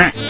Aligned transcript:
Quack. 0.00 0.29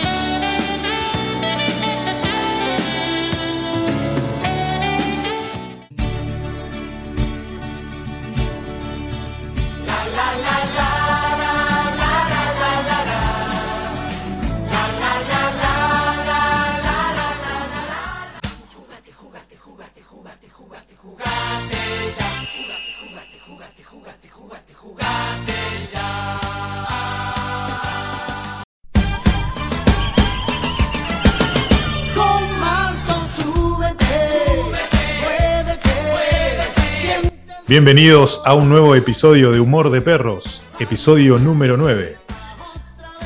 Bienvenidos 37.70 38.42
a 38.47 38.55
un 38.55 38.69
nuevo 38.69 38.97
episodio 38.97 39.52
de 39.52 39.60
Humor 39.60 39.91
de 39.91 40.01
Perros, 40.01 40.61
episodio 40.80 41.38
número 41.38 41.77
9. 41.77 42.16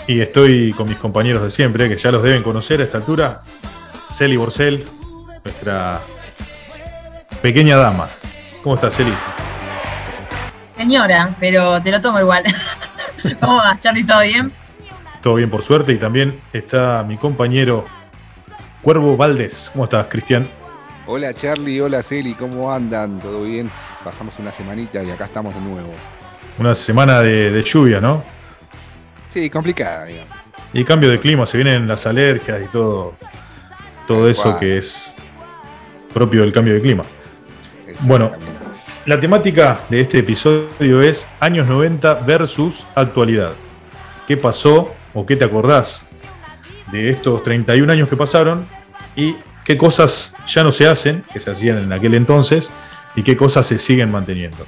Y 0.07 0.21
estoy 0.21 0.75
con 0.75 0.87
mis 0.87 0.99
compañeros 0.99 1.43
de 1.43 1.51
siempre, 1.51 1.89
que 1.89 1.97
ya 1.97 2.13
los 2.13 2.23
deben 2.23 2.43
conocer 2.43 2.83
a 2.83 2.85
esta 2.85 2.99
altura. 2.99 3.41
Celi 4.11 4.37
Borcel, 4.37 4.85
nuestra 5.43 5.99
pequeña 7.41 7.79
dama. 7.79 8.07
¿Cómo 8.63 8.75
estás, 8.75 8.95
Celi? 8.95 9.15
Señora, 10.77 11.35
pero 11.41 11.83
te 11.83 11.91
lo 11.91 12.03
tomo 12.03 12.21
igual. 12.21 12.45
¿Cómo 13.41 13.57
vas, 13.57 13.81
Charlie? 13.81 14.05
¿Todo 14.05 14.21
bien? 14.21 14.53
Todo 15.23 15.37
bien, 15.37 15.49
por 15.49 15.63
suerte. 15.63 15.95
Y 15.95 15.97
también 15.97 16.39
está 16.53 17.03
mi 17.03 17.17
compañero 17.17 17.87
Cuervo 18.83 19.17
Valdés. 19.17 19.71
¿Cómo 19.73 19.85
estás, 19.85 20.07
Cristian? 20.09 20.47
Hola 21.07 21.35
Charlie, 21.35 21.83
hola 21.83 22.03
Celi, 22.03 22.33
¿cómo 22.33 22.73
andan? 22.73 23.21
¿Todo 23.21 23.43
bien? 23.43 23.71
Pasamos 24.03 24.39
una 24.39 24.51
semanita 24.51 25.03
y 25.03 25.11
acá 25.11 25.27
estamos 25.27 25.55
de 25.55 25.61
nuevo. 25.61 25.93
Una 26.59 26.75
semana 26.75 27.21
de, 27.21 27.63
lluvia, 27.63 28.01
¿no? 28.01 28.25
Sí, 29.29 29.51
complicada, 29.51 30.07
digamos. 30.07 30.35
Y 30.73 30.83
cambio 30.83 31.11
de 31.11 31.21
clima, 31.21 31.45
se 31.45 31.59
vienen 31.59 31.87
las 31.87 32.07
alergias 32.07 32.63
y 32.63 32.69
todo, 32.69 33.17
todo 34.07 34.31
eso 34.31 34.59
que 34.59 34.79
es 34.79 35.15
propio 36.15 36.41
del 36.41 36.55
cambio 36.55 36.73
de 36.73 36.81
clima. 36.81 37.05
Bueno, 38.05 38.33
la 39.05 39.21
temática 39.21 39.81
de 39.91 40.01
este 40.01 40.21
episodio 40.21 41.03
es 41.03 41.29
años 41.39 41.67
90 41.67 42.15
versus 42.21 42.87
actualidad. 42.95 43.53
¿Qué 44.27 44.39
pasó 44.39 44.95
o 45.13 45.27
qué 45.27 45.37
te 45.37 45.45
acordás 45.45 46.09
de 46.91 47.11
estos 47.11 47.43
31 47.43 47.93
años 47.93 48.09
que 48.09 48.17
pasaron 48.17 48.67
y 49.15 49.37
qué 49.65 49.77
cosas 49.77 50.37
ya 50.47 50.63
no 50.63 50.73
se 50.73 50.87
hacen, 50.87 51.25
que 51.33 51.41
se 51.41 51.51
hacían 51.51 51.79
en 51.79 51.93
aquel 51.93 52.15
entonces, 52.15 52.71
y 53.17 53.23
qué 53.23 53.37
cosas 53.37 53.67
se 53.67 53.79
siguen 53.79 54.11
manteniendo. 54.11 54.67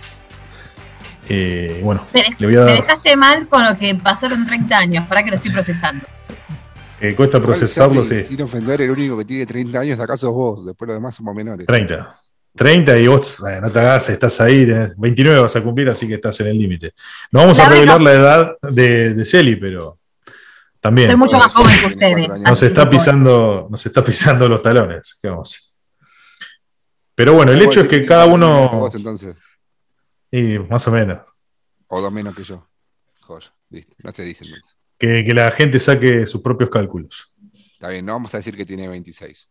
Eh, 1.29 1.81
bueno, 1.83 2.07
me, 2.15 2.25
le 2.39 2.47
voy 2.47 2.57
a 2.57 2.61
dar... 2.61 2.67
me, 2.71 2.75
dejaste 2.77 3.17
mal 3.17 3.49
con 3.49 3.65
lo 3.65 3.77
que 3.77 3.95
pasaron 3.97 4.47
30 4.47 4.77
años, 4.77 5.07
para 5.09 5.23
que 5.23 5.31
lo 5.31 5.37
estoy 5.37 5.51
procesando. 5.51 6.07
Eh, 7.01 7.15
cuesta 7.15 7.41
procesarlo, 7.41 8.05
sí. 8.05 8.25
Sin 8.25 8.41
ofender, 8.43 8.81
el 8.81 8.91
único 8.91 9.19
que 9.19 9.25
tiene 9.25 9.45
30 9.45 9.81
años 9.81 10.01
acá 10.01 10.17
sos 10.17 10.33
vos, 10.33 10.65
después 10.65 10.87
los 10.89 10.97
demás 10.97 11.15
somos 11.15 11.35
menores. 11.35 11.67
30. 11.67 12.21
30 12.55 12.99
y 12.99 13.07
vos, 13.07 13.45
eh, 13.47 13.61
no 13.61 13.71
te 13.71 13.81
hagas, 13.81 14.09
estás 14.09 14.41
ahí, 14.41 14.67
29 14.97 15.41
vas 15.41 15.57
a 15.57 15.63
cumplir, 15.63 15.91
así 15.91 16.09
que 16.09 16.15
estás 16.15 16.41
en 16.41 16.47
el 16.47 16.59
límite. 16.59 16.93
No 17.31 17.41
vamos 17.41 17.59
a 17.59 17.69
revelar 17.69 18.01
la 18.01 18.13
edad 18.13 18.57
de, 18.63 19.13
de 19.13 19.25
Celi, 19.27 19.57
pero 19.57 19.99
también. 20.87 21.09
Soy 21.09 21.17
mucho 21.17 21.39
más 21.39 21.53
joven 21.53 21.81
que 21.81 21.87
ustedes. 21.87 22.41
Nos 22.41 22.63
está 22.63 22.89
pisando, 22.89 23.67
nos 23.69 23.85
está 23.85 24.05
pisando 24.05 24.49
los 24.49 24.63
talones. 24.63 25.19
Pero 27.15 27.33
bueno, 27.33 27.53
el 27.53 27.63
hecho 27.63 27.81
es 27.81 27.89
que 27.89 28.07
cada 28.07 28.27
uno. 28.27 28.69
Vos 28.71 28.95
entonces? 28.95 29.37
Y 30.31 30.59
más 30.59 30.87
o 30.87 30.93
menos. 30.93 31.19
O 31.89 32.01
dos 32.01 32.13
menos 32.13 32.37
que 32.37 32.45
yo. 32.45 32.69
Joder, 33.21 33.45
no 33.99 34.13
se 34.13 34.23
dice 34.23 34.45
Que, 34.99 35.25
que, 35.25 35.35
la 35.35 35.51
gente 35.51 35.81
saque 35.81 36.27
sus 36.27 36.41
propios 36.41 36.71
cálculos. 36.71 37.35
Está 37.73 37.89
bien, 37.89 38.07
no 38.07 38.13
vamos 38.13 38.33
a 38.35 38.37
decir 38.37 38.57
que 38.57 38.65
tiene 38.65 38.87
26. 38.87 39.49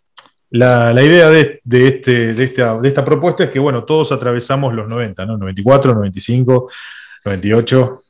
La, 0.52 0.94
la 0.94 1.04
idea 1.04 1.30
de, 1.30 1.60
de, 1.64 1.88
este, 1.88 2.34
de, 2.34 2.44
esta, 2.46 2.78
de 2.80 2.88
esta 2.88 3.04
propuesta 3.04 3.44
es 3.44 3.50
que, 3.50 3.60
bueno, 3.60 3.84
todos 3.84 4.12
atravesamos 4.14 4.74
los 4.74 4.88
90, 4.88 5.26
¿no? 5.26 5.38
94, 5.38 5.94
95, 5.96 6.72
98, 7.26 8.02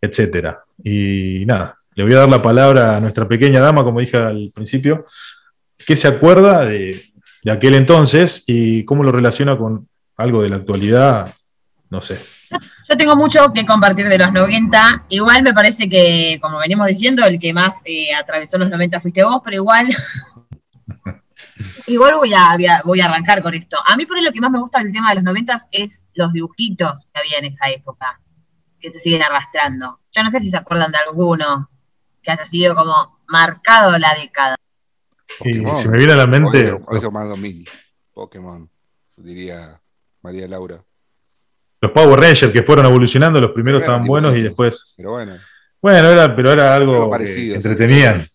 etcétera. 0.00 0.64
Y 0.82 1.44
nada, 1.46 1.81
le 1.94 2.04
voy 2.04 2.14
a 2.14 2.18
dar 2.18 2.28
la 2.28 2.42
palabra 2.42 2.96
a 2.96 3.00
nuestra 3.00 3.28
pequeña 3.28 3.60
dama, 3.60 3.84
como 3.84 4.00
dije 4.00 4.16
al 4.16 4.50
principio, 4.54 5.04
¿qué 5.86 5.96
se 5.96 6.08
acuerda 6.08 6.64
de, 6.64 7.12
aquel 7.50 7.74
entonces 7.74 8.44
y 8.46 8.84
cómo 8.84 9.02
lo 9.02 9.12
relaciona 9.12 9.58
con 9.58 9.88
algo 10.16 10.42
de 10.42 10.48
la 10.48 10.56
actualidad? 10.56 11.34
No 11.90 12.00
sé. 12.00 12.18
Yo 12.88 12.96
tengo 12.96 13.16
mucho 13.16 13.52
que 13.52 13.66
compartir 13.66 14.08
de 14.08 14.18
los 14.18 14.32
90. 14.32 15.06
Igual 15.10 15.42
me 15.42 15.52
parece 15.52 15.88
que, 15.88 16.38
como 16.40 16.58
venimos 16.58 16.86
diciendo, 16.86 17.24
el 17.24 17.38
que 17.38 17.52
más 17.52 17.82
eh, 17.84 18.14
atravesó 18.14 18.58
los 18.58 18.70
90 18.70 19.00
fuiste 19.00 19.24
vos, 19.24 19.40
pero 19.44 19.56
igual. 19.56 19.88
igual 21.86 22.14
voy 22.14 22.32
a, 22.32 23.04
arrancar 23.04 23.42
con 23.42 23.54
esto. 23.54 23.76
A 23.86 23.96
mí, 23.96 24.06
por 24.06 24.22
lo 24.22 24.32
que 24.32 24.40
más 24.40 24.50
me 24.50 24.60
gusta 24.60 24.82
del 24.82 24.92
tema 24.92 25.10
de 25.10 25.16
los 25.16 25.24
90 25.24 25.56
es 25.72 26.04
los 26.14 26.32
dibujitos 26.32 27.08
que 27.12 27.20
había 27.20 27.38
en 27.38 27.46
esa 27.46 27.68
época, 27.68 28.20
que 28.80 28.90
se 28.90 28.98
siguen 28.98 29.22
arrastrando. 29.22 30.00
Yo 30.12 30.22
no 30.22 30.30
sé 30.30 30.40
si 30.40 30.50
se 30.50 30.56
acuerdan 30.56 30.92
de 30.92 30.98
alguno 30.98 31.70
que 32.22 32.30
haya 32.30 32.46
sido 32.46 32.74
como 32.74 33.20
marcado 33.28 33.98
la 33.98 34.14
década. 34.14 34.56
Y 35.44 35.64
se 35.74 35.88
me 35.88 35.98
viene 35.98 36.12
a 36.12 36.16
la 36.16 36.26
mente. 36.26 36.78
Eso 36.90 37.10
más 37.10 37.28
2000. 37.28 37.68
Pokémon, 38.12 38.68
diría 39.16 39.80
María 40.22 40.46
Laura. 40.46 40.82
Los 41.80 41.90
Power 41.90 42.20
Rangers 42.20 42.52
que 42.52 42.62
fueron 42.62 42.86
evolucionando, 42.86 43.40
los 43.40 43.50
primeros 43.50 43.80
estaban 43.80 44.06
buenos 44.06 44.36
y 44.36 44.42
después. 44.42 44.94
Pero 44.96 45.12
bueno. 45.12 45.36
Bueno, 45.80 46.08
era, 46.08 46.36
pero 46.36 46.52
era 46.52 46.76
algo 46.76 47.10
parecido, 47.10 47.54
que 47.54 47.56
entretenían. 47.56 48.26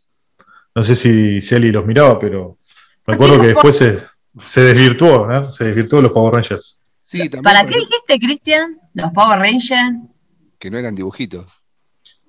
No 0.75 0.83
sé 0.83 0.95
si 0.95 1.41
Celi 1.41 1.71
los 1.71 1.85
miraba, 1.85 2.19
pero 2.19 2.57
recuerdo 3.05 3.39
que 3.39 3.47
después 3.47 3.77
se, 3.77 3.99
se 4.43 4.61
desvirtuó, 4.61 5.25
¿no? 5.25 5.49
Se 5.51 5.63
desvirtuó 5.63 6.01
los 6.01 6.11
Power 6.11 6.33
Rangers. 6.33 6.81
Sí, 7.05 7.29
¿Para 7.29 7.65
qué 7.65 7.75
dijiste, 7.79 8.19
Cristian? 8.19 8.77
Los 8.93 9.13
Power 9.13 9.39
Rangers. 9.39 9.95
Que 10.59 10.69
no 10.69 10.77
eran 10.77 10.93
dibujitos. 10.93 11.47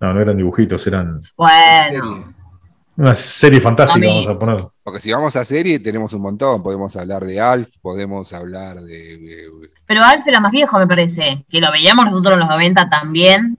No, 0.00 0.12
no 0.12 0.20
eran 0.20 0.36
dibujitos, 0.36 0.86
eran. 0.86 1.22
Bueno. 1.36 2.34
Una 2.96 3.14
serie 3.14 3.60
fantástica, 3.60 4.06
vamos 4.06 4.26
a 4.26 4.38
poner. 4.38 4.66
Porque 4.82 5.00
si 5.00 5.12
vamos 5.12 5.36
a 5.36 5.44
serie, 5.44 5.78
tenemos 5.78 6.12
un 6.14 6.22
montón. 6.22 6.62
Podemos 6.62 6.96
hablar 6.96 7.24
de 7.24 7.40
Alf, 7.40 7.76
podemos 7.80 8.32
hablar 8.32 8.80
de. 8.80 9.46
Pero 9.86 10.02
Alf 10.02 10.26
era 10.26 10.40
más 10.40 10.50
viejo, 10.50 10.78
me 10.78 10.86
parece. 10.86 11.44
Que 11.48 11.60
lo 11.60 11.70
veíamos 11.70 12.06
nosotros 12.06 12.34
en 12.34 12.40
los 12.40 12.48
90 12.48 12.90
también. 12.90 13.56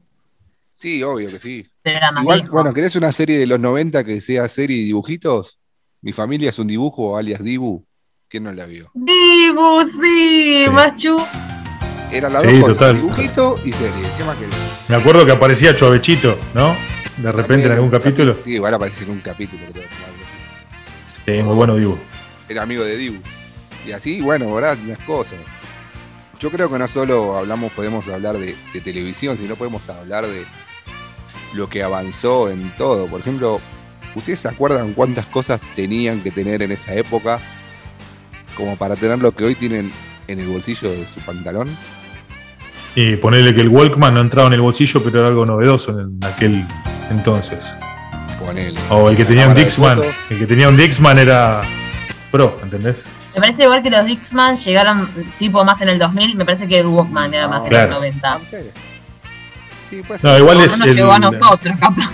Sí, 0.74 1.02
obvio 1.04 1.30
que 1.30 1.40
sí. 1.40 1.66
Pero 1.82 1.98
era 1.98 2.12
más 2.12 2.26
viejo. 2.26 2.52
Bueno, 2.52 2.74
¿querés 2.74 2.96
una 2.98 3.14
serie 3.14 3.40
de 3.40 3.48
los 3.48 3.60
90 3.60 4.04
que 4.04 4.20
sea 4.20 4.48
serie 4.50 4.78
de 4.78 4.84
dibujitos? 4.84 5.58
Mi 6.02 6.12
familia 6.12 6.50
es 6.50 6.60
un 6.60 6.68
dibujo, 6.68 7.18
alias 7.18 7.44
Dibu. 7.44 7.86
¿Quién 8.28 8.44
no 8.44 8.52
la 8.52 8.66
vio? 8.66 8.92
Dibu, 8.94 9.84
sí, 10.02 10.64
sí. 10.66 10.70
Machu. 10.70 11.18
Era 12.12 12.30
la 12.30 12.42
dos 12.42 12.54
cosas, 12.62 12.94
dibujito 12.94 13.58
y 13.64 13.72
serie. 13.72 14.06
¿Qué 14.18 14.24
más 14.24 14.38
querés? 14.38 14.69
Me 14.90 14.96
acuerdo 14.96 15.24
que 15.24 15.32
aparecía 15.32 15.76
Chuavechito, 15.76 16.36
¿no? 16.56 16.76
De 17.18 17.32
repente 17.32 17.68
en 17.68 17.74
algún 17.74 17.92
capítulo. 17.92 18.38
Sí, 18.44 18.54
igual 18.54 18.74
aparecía 18.74 19.06
en 19.06 19.12
un 19.12 19.20
capítulo, 19.20 19.62
creo. 19.72 19.86
Sí, 21.28 21.44
muy 21.44 21.54
bueno 21.54 21.76
Dibu. 21.76 21.96
Era 22.50 22.64
amigo 22.64 22.84
de 22.84 22.98
Dibu. 22.98 23.22
Y 23.86 23.92
así, 23.92 24.20
bueno, 24.20 24.52
¿verdad? 24.52 24.80
Las 24.88 24.98
cosas. 25.00 25.38
Yo 26.40 26.50
creo 26.50 26.72
que 26.72 26.80
no 26.80 26.88
solo 26.88 27.38
hablamos, 27.38 27.72
podemos 27.74 28.08
hablar 28.08 28.40
de, 28.40 28.56
de 28.74 28.82
televisión, 28.82 29.38
sino 29.40 29.56
podemos 29.56 29.88
hablar 29.90 30.26
de 30.26 30.44
lo 31.54 31.70
que 31.70 31.84
avanzó 31.84 32.50
en 32.50 32.72
todo. 32.72 33.06
Por 33.06 33.20
ejemplo, 33.20 33.62
¿ustedes 34.16 34.40
se 34.40 34.48
acuerdan 34.48 34.96
cuántas 34.96 35.28
cosas 35.28 35.62
tenían 35.76 36.22
que 36.22 36.32
tener 36.32 36.64
en 36.64 36.72
esa 36.72 36.96
época 36.96 37.40
como 38.58 38.76
para 38.76 38.96
tener 38.96 39.20
lo 39.20 39.36
que 39.36 39.44
hoy 39.44 39.54
tienen 39.54 39.92
en 40.28 40.40
el 40.40 40.48
bolsillo 40.48 40.90
de 40.90 41.06
su 41.06 41.20
pantalón? 41.20 41.70
Y 42.96 43.16
ponerle 43.18 43.54
que 43.54 43.62
el 43.62 43.70
Walkman 43.70 44.14
no 44.14 44.22
entraba 44.22 44.48
en 44.48 44.54
el 44.54 44.62
bolsillo, 44.62 45.02
pero 45.04 45.20
era 45.20 45.28
algo 45.28 45.46
novedoso 45.46 46.00
en 46.00 46.20
aquel 46.26 46.66
entonces. 47.12 47.66
Ponele. 48.40 48.80
O 48.90 49.10
el 49.10 49.16
que 49.16 49.26
tenía 49.26 49.48
un 49.48 49.54
Dixman. 49.54 50.02
El 50.30 50.40
que 50.40 50.48
tenía 50.48 50.68
un 50.70 50.76
Dixman 50.76 51.18
era 51.20 51.62
pro, 52.32 52.60
¿entendés? 52.64 53.04
Me 53.36 53.42
parece 53.42 53.64
igual 53.64 53.84
que 53.84 53.90
los 53.90 54.06
Dixman 54.06 54.56
llegaron 54.56 55.10
tipo 55.38 55.64
más 55.64 55.80
en 55.82 55.90
el 55.90 56.00
2000. 56.00 56.36
Me 56.36 56.46
parece 56.46 56.68
que 56.68 56.80
el 56.80 56.88
Walkman 56.88 57.34
era 57.34 57.48
más 57.48 57.64
de 57.64 57.70
los 57.70 57.90
90. 57.90 58.40
Sí, 59.90 60.02
pues 60.08 60.24
no, 60.24 60.38
igual 60.38 60.62
es. 60.62 60.78
No 60.78 60.86
nos 60.86 60.96
llegó 60.96 61.12
a 61.12 61.20
nosotros, 61.20 61.78
capaz. 61.80 62.12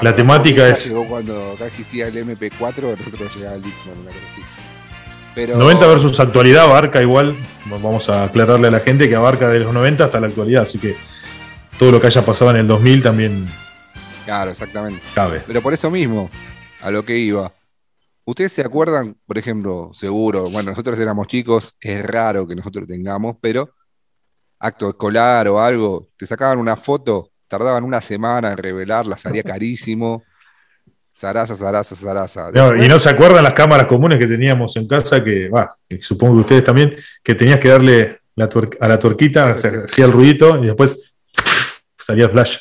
La 0.00 0.14
temática 0.14 0.68
es. 0.68 0.86
Llegó 0.86 1.06
cuando 1.06 1.52
acá 1.52 1.66
existía 1.66 2.08
el 2.08 2.16
MP4, 2.16 2.96
nosotros 2.96 3.36
llegaba 3.36 3.56
el 3.56 3.62
Dixman, 3.62 3.98
una 3.98 4.10
cosa 4.10 4.26
así. 4.32 4.42
90 5.36 5.86
versus 5.86 6.20
actualidad 6.20 6.64
abarca 6.64 7.02
igual, 7.02 7.36
vamos 7.66 8.08
a 8.08 8.24
aclararle 8.24 8.68
a 8.68 8.70
la 8.70 8.80
gente 8.80 9.08
que 9.08 9.16
abarca 9.16 9.48
de 9.48 9.60
los 9.60 9.72
90 9.72 10.04
hasta 10.04 10.20
la 10.20 10.28
actualidad, 10.28 10.62
así 10.62 10.78
que 10.78 10.96
todo 11.78 11.90
lo 11.90 12.00
que 12.00 12.06
haya 12.06 12.24
pasado 12.24 12.50
en 12.52 12.58
el 12.58 12.66
2000 12.66 13.02
también 13.02 13.46
Claro, 14.24 14.50
exactamente. 14.50 15.02
Cabe. 15.14 15.42
Pero 15.46 15.60
por 15.60 15.74
eso 15.74 15.90
mismo, 15.90 16.30
a 16.80 16.90
lo 16.90 17.04
que 17.04 17.18
iba. 17.18 17.52
¿Ustedes 18.24 18.52
se 18.52 18.62
acuerdan, 18.62 19.18
por 19.26 19.36
ejemplo, 19.36 19.90
seguro, 19.92 20.50
bueno, 20.50 20.70
nosotros 20.70 20.98
éramos 20.98 21.26
chicos, 21.26 21.74
es 21.78 22.04
raro 22.04 22.46
que 22.46 22.54
nosotros 22.54 22.88
tengamos, 22.88 23.36
pero 23.40 23.74
acto 24.58 24.88
escolar 24.88 25.46
o 25.48 25.60
algo, 25.60 26.08
te 26.16 26.24
sacaban 26.24 26.58
una 26.58 26.74
foto, 26.76 27.32
tardaban 27.48 27.84
una 27.84 28.00
semana 28.00 28.52
en 28.52 28.56
revelarla, 28.56 29.18
salía 29.18 29.42
carísimo. 29.42 30.22
Zaraza, 31.16 31.54
zaraza, 31.54 31.94
zaraza. 31.94 32.50
y 32.76 32.88
no 32.88 32.98
se 32.98 33.08
acuerdan 33.08 33.44
las 33.44 33.52
cámaras 33.52 33.86
comunes 33.86 34.18
que 34.18 34.26
teníamos 34.26 34.74
en 34.76 34.88
casa, 34.88 35.22
que, 35.22 35.48
va, 35.48 35.76
supongo 36.00 36.34
que 36.34 36.40
ustedes 36.40 36.64
también, 36.64 36.96
que 37.22 37.36
tenías 37.36 37.60
que 37.60 37.68
darle 37.68 38.20
a 38.80 38.88
la 38.88 38.98
tuerquita, 38.98 39.50
hacía 39.50 40.04
el 40.06 40.12
ruidito 40.12 40.62
y 40.62 40.66
después 40.66 41.14
salía 41.96 42.24
el 42.24 42.32
flash. 42.32 42.58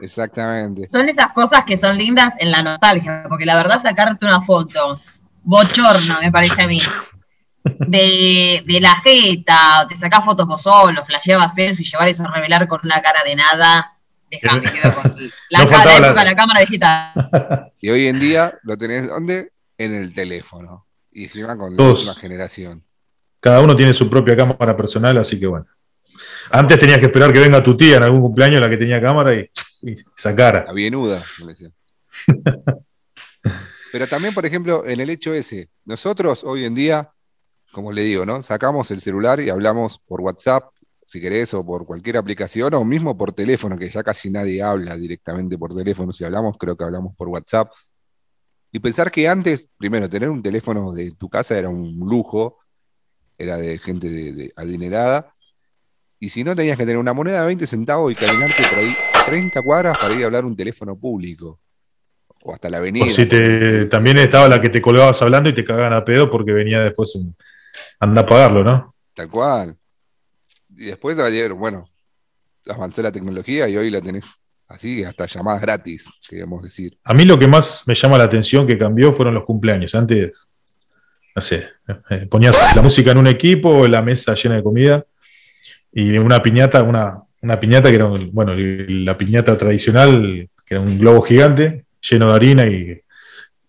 Exactamente. 0.00 0.88
Son 0.88 1.08
esas 1.08 1.28
cosas 1.28 1.64
que 1.64 1.76
son 1.76 1.96
lindas 1.96 2.34
en 2.40 2.50
la 2.50 2.60
nostalgia, 2.64 3.24
porque 3.28 3.46
la 3.46 3.54
verdad 3.54 3.80
sacarte 3.80 4.26
una 4.26 4.40
foto, 4.40 5.00
bochorno 5.44 6.18
me 6.20 6.32
parece 6.32 6.60
a 6.60 6.66
mí, 6.66 6.80
de, 7.62 8.64
de 8.66 8.80
la 8.80 8.96
jeta, 8.96 9.82
o 9.82 9.86
te 9.86 9.96
sacás 9.96 10.24
fotos 10.24 10.48
vos 10.48 10.60
solo, 10.60 11.04
flasheabas 11.04 11.54
selfie, 11.54 11.84
llevar 11.84 12.08
eso 12.08 12.24
a 12.24 12.34
revelar 12.34 12.66
con 12.66 12.80
una 12.82 13.00
cara 13.00 13.22
de 13.22 13.36
nada, 13.36 13.92
déjame, 14.40 14.70
quedo 14.70 14.92
con 14.94 15.16
la, 15.50 15.66
cara, 15.66 16.00
la, 16.00 16.12
la, 16.12 16.24
la 16.24 16.36
cámara 16.36 16.60
digital. 16.60 17.72
Y 17.80 17.90
hoy 17.90 18.06
en 18.06 18.20
día 18.20 18.56
lo 18.62 18.78
tenés, 18.78 19.08
¿dónde? 19.08 19.50
En 19.76 19.92
el 19.92 20.14
teléfono. 20.14 20.86
Y 21.10 21.24
encima 21.24 21.56
con 21.56 21.76
la 21.76 21.82
última 21.82 22.14
generación. 22.14 22.84
Cada 23.40 23.60
uno 23.60 23.74
tiene 23.74 23.92
su 23.92 24.08
propia 24.08 24.36
cámara 24.36 24.76
personal, 24.76 25.18
así 25.18 25.40
que 25.40 25.48
bueno. 25.48 25.66
Antes 26.50 26.78
tenías 26.78 27.00
que 27.00 27.06
esperar 27.06 27.32
que 27.32 27.40
venga 27.40 27.60
tu 27.60 27.76
tía 27.76 27.96
en 27.96 28.04
algún 28.04 28.20
cumpleaños, 28.20 28.60
la 28.60 28.70
que 28.70 28.76
tenía 28.76 29.00
cámara, 29.00 29.34
y, 29.34 29.50
sacara. 30.16 30.64
La 30.66 30.72
bienuda, 30.72 31.24
Pero 33.90 34.06
también, 34.06 34.32
por 34.32 34.46
ejemplo, 34.46 34.84
en 34.86 35.00
el 35.00 35.10
hecho 35.10 35.34
ese, 35.34 35.70
nosotros 35.84 36.44
hoy 36.44 36.64
en 36.64 36.76
día, 36.76 37.10
como 37.72 37.90
le 37.90 38.02
digo, 38.02 38.24
¿no? 38.24 38.42
Sacamos 38.42 38.92
el 38.92 39.00
celular 39.00 39.40
y 39.40 39.50
hablamos 39.50 39.98
por 39.98 40.20
WhatsApp, 40.20 40.71
si 41.12 41.20
querés, 41.20 41.52
o 41.52 41.62
por 41.64 41.84
cualquier 41.84 42.16
aplicación, 42.16 42.72
o 42.72 42.84
mismo 42.84 43.18
por 43.18 43.32
teléfono, 43.32 43.76
que 43.76 43.90
ya 43.90 44.02
casi 44.02 44.30
nadie 44.30 44.62
habla 44.62 44.96
directamente 44.96 45.58
por 45.58 45.74
teléfono. 45.74 46.10
Si 46.10 46.24
hablamos, 46.24 46.56
creo 46.58 46.74
que 46.74 46.84
hablamos 46.84 47.14
por 47.14 47.28
WhatsApp. 47.28 47.70
Y 48.72 48.78
pensar 48.78 49.10
que 49.10 49.28
antes, 49.28 49.68
primero, 49.76 50.08
tener 50.08 50.30
un 50.30 50.42
teléfono 50.42 50.90
de 50.90 51.12
tu 51.12 51.28
casa 51.28 51.58
era 51.58 51.68
un 51.68 51.98
lujo, 51.98 52.60
era 53.36 53.58
de 53.58 53.78
gente 53.78 54.08
de 54.08 54.52
adinerada, 54.56 55.34
y 56.18 56.30
si 56.30 56.44
no, 56.44 56.56
tenías 56.56 56.78
que 56.78 56.84
tener 56.84 56.96
una 56.96 57.12
moneda 57.12 57.40
de 57.40 57.46
20 57.46 57.66
centavos 57.66 58.10
y 58.10 58.14
caminarte 58.14 58.62
por 58.70 58.78
ahí 58.78 58.96
30 59.26 59.60
cuadras 59.60 59.98
para 59.98 60.14
ir 60.14 60.22
a 60.22 60.26
hablar 60.26 60.46
un 60.46 60.56
teléfono 60.56 60.96
público. 60.96 61.60
O 62.44 62.54
hasta 62.54 62.70
la 62.70 62.78
avenida. 62.78 63.04
O 63.04 63.10
si 63.10 63.26
te, 63.26 63.84
también 63.86 64.16
estaba 64.16 64.48
la 64.48 64.60
que 64.62 64.70
te 64.70 64.80
colgabas 64.80 65.20
hablando 65.20 65.50
y 65.50 65.52
te 65.52 65.64
cagaban 65.64 65.92
a 65.92 66.04
pedo 66.04 66.30
porque 66.30 66.52
venía 66.52 66.80
después 66.80 67.14
un, 67.16 67.36
anda 68.00 68.22
a 68.22 68.26
pagarlo, 68.26 68.64
¿no? 68.64 68.94
Tal 69.12 69.28
cual. 69.28 69.76
Y 70.82 70.86
después, 70.86 71.16
bueno, 71.56 71.88
avanzó 72.68 73.02
la 73.02 73.12
tecnología 73.12 73.68
y 73.68 73.76
hoy 73.76 73.88
la 73.88 74.00
tenés 74.00 74.34
así, 74.66 75.04
hasta 75.04 75.26
llamadas 75.26 75.62
gratis, 75.62 76.10
queríamos 76.28 76.64
decir. 76.64 76.98
A 77.04 77.14
mí 77.14 77.24
lo 77.24 77.38
que 77.38 77.46
más 77.46 77.84
me 77.86 77.94
llama 77.94 78.18
la 78.18 78.24
atención 78.24 78.66
que 78.66 78.76
cambió 78.76 79.12
fueron 79.12 79.34
los 79.34 79.44
cumpleaños. 79.44 79.94
Antes, 79.94 80.48
no 81.36 81.40
sé, 81.40 81.68
eh, 82.10 82.26
ponías 82.26 82.74
la 82.74 82.82
música 82.82 83.12
en 83.12 83.18
un 83.18 83.28
equipo, 83.28 83.86
la 83.86 84.02
mesa 84.02 84.34
llena 84.34 84.56
de 84.56 84.64
comida 84.64 85.06
y 85.92 86.18
una 86.18 86.42
piñata, 86.42 86.82
una, 86.82 87.22
una 87.42 87.60
piñata 87.60 87.88
que 87.88 87.94
era, 87.94 88.06
bueno, 88.06 88.52
la 88.56 89.16
piñata 89.16 89.56
tradicional, 89.56 90.50
que 90.66 90.74
era 90.74 90.80
un 90.80 90.98
globo 90.98 91.22
gigante 91.22 91.84
lleno 92.10 92.30
de 92.30 92.34
harina 92.34 92.66
y 92.66 93.00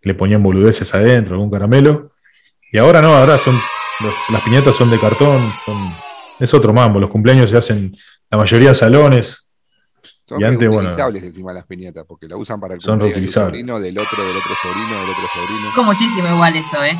le 0.02 0.14
ponían 0.16 0.42
boludeces 0.42 0.96
adentro, 0.96 1.36
algún 1.36 1.52
caramelo. 1.52 2.14
Y 2.72 2.80
ahora 2.80 3.04
no, 3.04 3.14
ahora 3.14 3.38
son 3.38 3.56
las 4.32 4.42
piñatas 4.42 4.76
son 4.76 4.90
de 4.90 5.00
cartón, 5.00 5.54
es 6.40 6.54
otro 6.54 6.74
mambo. 6.74 7.00
Los 7.00 7.10
cumpleaños 7.10 7.50
se 7.50 7.58
hacen 7.58 7.96
la 8.30 8.38
mayoría 8.38 8.70
en 8.70 8.76
salones. 8.76 9.50
Son 10.26 10.42
y 10.42 10.46
antes, 10.46 10.70
reutilizables 10.70 11.22
bueno, 11.22 11.28
encima 11.28 11.54
las 11.54 11.66
piñatas, 11.66 12.06
porque 12.08 12.28
la 12.28 12.38
usan 12.38 12.60
para 12.60 12.74
el 12.74 12.80
son 12.80 13.00
cumpleaños 13.00 13.22
del 13.22 13.30
sobrino, 13.30 13.80
del 13.80 13.98
otro, 13.98 14.26
del 14.26 14.38
otro 14.38 14.56
sobrino, 14.62 15.02
del 15.02 15.10
otro 15.10 15.28
sobrino. 15.34 15.70
Con 15.76 15.86
muchísimo 15.86 16.28
igual 16.30 16.56
eso, 16.56 16.84
¿eh? 16.84 16.98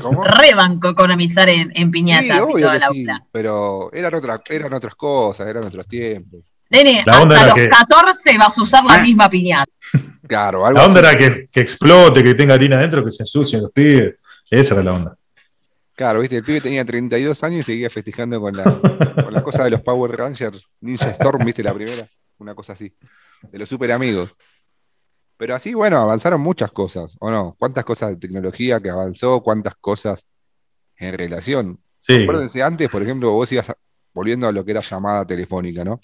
¿Cómo? 0.00 0.24
Rebanco 0.40 0.90
economizar 0.90 1.48
en, 1.48 1.72
en 1.74 1.90
piñatas 1.90 2.42
y 2.48 2.60
toda 2.60 2.78
la 2.78 2.88
sí, 2.92 3.06
Pero 3.32 3.92
eran, 3.92 4.14
otra, 4.14 4.40
eran 4.48 4.72
otras 4.72 4.94
cosas, 4.94 5.48
eran 5.48 5.64
otros 5.64 5.86
tiempos. 5.86 6.40
Nene, 6.70 7.02
la 7.04 7.18
hasta 7.18 7.46
los 7.46 7.54
que... 7.54 7.68
14 7.68 8.38
vas 8.38 8.56
a 8.56 8.62
usar 8.62 8.84
la 8.84 8.94
ah. 8.94 9.02
misma 9.02 9.28
piñata. 9.28 9.70
Claro, 10.26 10.64
algo 10.64 10.78
La 10.78 10.86
onda 10.86 11.00
era 11.00 11.18
que, 11.18 11.48
que, 11.52 11.60
explote, 11.60 12.22
que 12.22 12.34
tenga 12.34 12.54
harina 12.54 12.78
adentro, 12.78 13.04
que 13.04 13.10
se 13.10 13.24
ensucien 13.24 13.62
los 13.62 13.72
pibes. 13.72 14.14
Esa 14.48 14.74
era 14.74 14.82
la 14.82 14.92
onda. 14.92 15.16
Claro, 15.94 16.20
viste, 16.20 16.36
el 16.36 16.44
pibe 16.44 16.60
tenía 16.60 16.84
32 16.84 17.44
años 17.44 17.60
y 17.60 17.64
seguía 17.64 17.90
festejando 17.90 18.40
con 18.40 18.56
la, 18.56 18.64
con 18.64 19.32
la 19.32 19.42
cosa 19.42 19.64
de 19.64 19.70
los 19.70 19.82
Power 19.82 20.10
Rangers, 20.16 20.64
Ninja 20.80 21.10
Storm, 21.10 21.44
viste 21.44 21.62
la 21.62 21.74
primera, 21.74 22.08
una 22.38 22.54
cosa 22.54 22.72
así, 22.72 22.94
de 23.50 23.58
los 23.58 23.68
super 23.68 23.92
amigos. 23.92 24.34
Pero 25.36 25.54
así, 25.54 25.74
bueno, 25.74 25.98
avanzaron 25.98 26.40
muchas 26.40 26.72
cosas, 26.72 27.16
¿o 27.20 27.30
no? 27.30 27.54
¿Cuántas 27.58 27.84
cosas 27.84 28.10
de 28.10 28.16
tecnología 28.16 28.80
que 28.80 28.90
avanzó? 28.90 29.42
¿Cuántas 29.42 29.74
cosas 29.74 30.26
en 30.96 31.18
relación? 31.18 31.80
Sí. 31.98 32.22
Acuérdense, 32.22 32.62
antes, 32.62 32.88
por 32.88 33.02
ejemplo, 33.02 33.30
vos 33.32 33.50
ibas 33.52 33.72
volviendo 34.14 34.46
a 34.46 34.52
lo 34.52 34.64
que 34.64 34.70
era 34.70 34.80
llamada 34.80 35.26
telefónica, 35.26 35.84
¿no? 35.84 36.00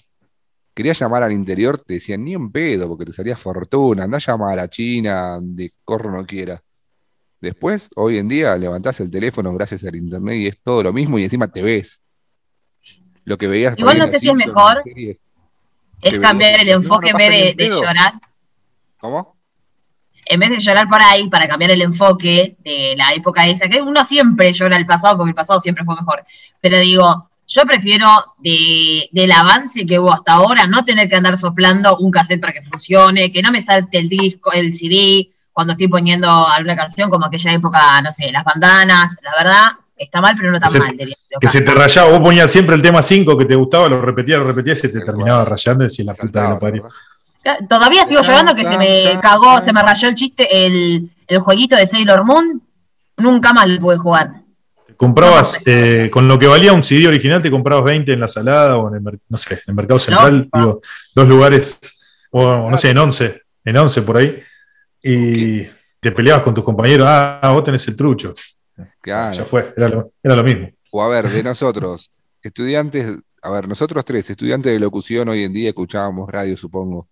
Querías 0.73 0.99
llamar 0.99 1.23
al 1.23 1.31
interior, 1.31 1.79
te 1.81 1.95
decían 1.95 2.23
ni 2.23 2.35
un 2.35 2.51
pedo, 2.51 2.87
porque 2.87 3.05
te 3.05 3.13
salía 3.13 3.35
fortuna, 3.35 4.03
andá 4.03 4.17
a 4.17 4.21
llamar 4.21 4.53
a 4.53 4.55
la 4.63 4.69
China, 4.69 5.39
de 5.41 5.71
corro 5.83 6.11
no 6.11 6.25
quieras. 6.25 6.61
Después, 7.41 7.89
hoy 7.95 8.17
en 8.17 8.27
día, 8.27 8.55
levantás 8.57 8.99
el 8.99 9.09
teléfono 9.09 9.53
gracias 9.53 9.83
al 9.85 9.95
internet 9.95 10.35
y 10.35 10.47
es 10.47 10.57
todo 10.61 10.83
lo 10.83 10.93
mismo 10.93 11.17
y 11.17 11.23
encima 11.23 11.47
te 11.47 11.61
ves. 11.61 12.01
Lo 13.23 13.37
que 13.37 13.47
veías. 13.47 13.75
Igual 13.77 13.97
no 13.97 14.07
sé 14.07 14.19
si 14.19 14.29
es 14.29 14.35
mejor. 14.35 14.81
Es 16.01 16.19
cambiar 16.19 16.59
el 16.61 16.69
enfoque 16.69 17.09
en 17.09 17.17
vez 17.17 17.55
de 17.57 17.69
llorar 17.69 18.13
¿Cómo? 18.99 19.37
En 20.25 20.39
vez 20.39 20.49
de 20.49 20.59
llorar 20.59 20.87
por 20.87 21.01
ahí 21.01 21.27
para 21.29 21.47
cambiar 21.47 21.71
el 21.71 21.81
enfoque 21.81 22.57
de 22.63 22.93
la 22.95 23.13
época 23.13 23.47
esa, 23.47 23.67
que 23.67 23.81
uno 23.81 24.03
siempre 24.03 24.53
llora 24.53 24.77
el 24.77 24.85
pasado 24.85 25.17
porque 25.17 25.29
el 25.29 25.35
pasado 25.35 25.59
siempre 25.59 25.83
fue 25.83 25.95
mejor. 25.95 26.23
Pero 26.61 26.77
digo, 26.77 27.29
yo 27.47 27.63
prefiero 27.63 28.07
del 28.37 29.31
avance 29.31 29.85
que 29.85 29.97
hubo 29.97 30.13
hasta 30.13 30.33
ahora 30.33 30.67
no 30.67 30.85
tener 30.85 31.09
que 31.09 31.15
andar 31.15 31.35
soplando 31.37 31.97
un 31.97 32.11
cassette 32.11 32.41
para 32.41 32.53
que 32.53 32.61
funcione, 32.61 33.31
que 33.31 33.41
no 33.41 33.51
me 33.51 33.61
salte 33.61 33.97
el 33.97 34.07
disco, 34.07 34.51
el 34.51 34.71
CD, 34.73 35.31
cuando 35.53 35.73
estoy 35.73 35.87
poniendo 35.87 36.47
alguna 36.47 36.75
canción 36.75 37.09
como 37.09 37.25
aquella 37.25 37.51
época, 37.53 38.01
no 38.01 38.11
sé, 38.11 38.31
las 38.31 38.43
bandanas, 38.43 39.15
la 39.21 39.31
verdad, 39.37 39.71
está 39.95 40.21
mal, 40.21 40.35
pero 40.37 40.51
no 40.51 40.59
tan 40.59 40.71
mal. 40.77 40.97
que 41.39 41.49
se 41.49 41.61
te 41.61 41.73
rayaba, 41.73 42.09
vos 42.09 42.21
ponías 42.21 42.49
siempre 42.49 42.75
el 42.75 42.81
tema 42.81 43.01
5 43.01 43.37
que 43.37 43.45
te 43.45 43.55
gustaba, 43.55 43.87
lo 43.87 44.01
repetías, 44.01 44.39
lo 44.39 44.45
repetías 44.45 44.77
y 44.79 44.81
se 44.81 44.89
te 44.89 45.01
terminaba 45.01 45.45
rayando 45.45 45.83
y 45.83 45.87
decías 45.87 46.05
la 46.05 46.13
puta 46.13 46.43
de 46.43 46.49
la 46.49 46.59
parió. 46.59 46.89
Todavía 47.67 48.05
sigo 48.05 48.21
llorando 48.21 48.53
que 48.53 48.65
se 48.65 48.77
me 48.77 49.19
cagó, 49.21 49.61
se 49.61 49.73
me 49.73 49.81
rayó 49.81 50.07
el 50.07 50.15
chiste, 50.15 50.65
el, 50.65 51.09
el 51.27 51.39
jueguito 51.39 51.75
de 51.75 51.85
Sailor 51.85 52.23
Moon. 52.23 52.61
Nunca 53.17 53.53
más 53.53 53.67
lo 53.67 53.79
pude 53.79 53.97
jugar. 53.97 54.31
Comprabas, 54.99 55.61
eh, 55.65 56.09
con 56.11 56.27
lo 56.27 56.37
que 56.37 56.47
valía 56.47 56.73
un 56.73 56.83
CD 56.83 57.07
original, 57.07 57.41
te 57.41 57.49
comprabas 57.49 57.85
20 57.85 58.11
en 58.11 58.19
la 58.19 58.27
salada 58.27 58.75
o 58.75 58.93
en 58.93 59.07
el, 59.07 59.19
no 59.29 59.37
sé, 59.37 59.53
en 59.53 59.61
el 59.67 59.73
mercado 59.73 59.97
central, 59.97 60.49
digo, 60.53 60.81
dos 61.15 61.27
lugares, 61.27 61.79
o 62.31 62.69
no 62.69 62.77
sé, 62.77 62.89
en 62.89 62.97
11, 62.97 63.41
en 63.63 63.77
11 63.77 64.01
por 64.01 64.17
ahí, 64.17 64.43
y 65.01 65.67
te 65.99 66.11
peleabas 66.11 66.43
con 66.43 66.53
tus 66.53 66.63
compañeros, 66.63 67.07
ah, 67.09 67.51
vos 67.53 67.63
tenés 67.63 67.87
el 67.87 67.95
trucho. 67.95 68.33
Claro. 69.01 69.37
Ya 69.37 69.43
fue, 69.43 69.73
era 69.75 69.89
lo, 69.89 70.13
era 70.23 70.35
lo 70.35 70.43
mismo. 70.43 70.69
O 70.91 71.03
a 71.03 71.09
ver, 71.09 71.27
de 71.29 71.43
nosotros, 71.43 72.11
estudiantes, 72.41 73.17
a 73.41 73.51
ver, 73.51 73.67
nosotros 73.67 74.03
tres, 74.05 74.29
estudiantes 74.29 74.71
de 74.71 74.79
locución, 74.79 75.29
hoy 75.29 75.43
en 75.43 75.53
día 75.53 75.69
escuchábamos 75.69 76.29
radio, 76.29 76.55
supongo. 76.57 77.07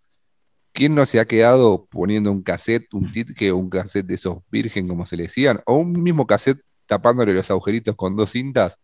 ¿Quién 0.72 0.94
no 0.94 1.06
se 1.06 1.20
ha 1.20 1.26
quedado 1.26 1.88
poniendo 1.90 2.32
un 2.32 2.44
cassette, 2.44 2.94
un 2.94 3.12
titque 3.12 3.52
o 3.52 3.58
un 3.58 3.70
cassette 3.70 4.06
de 4.06 4.16
esos 4.16 4.38
virgen, 4.52 4.88
como 4.88 5.06
se 5.06 5.18
le 5.18 5.24
decían, 5.24 5.62
o 5.66 5.76
un 5.76 6.04
mismo 6.04 6.28
cassette 6.28 6.62
tapándole 6.86 7.34
los 7.34 7.50
agujeritos 7.50 7.96
con 7.96 8.16
dos 8.16 8.32
cintas 8.32 8.80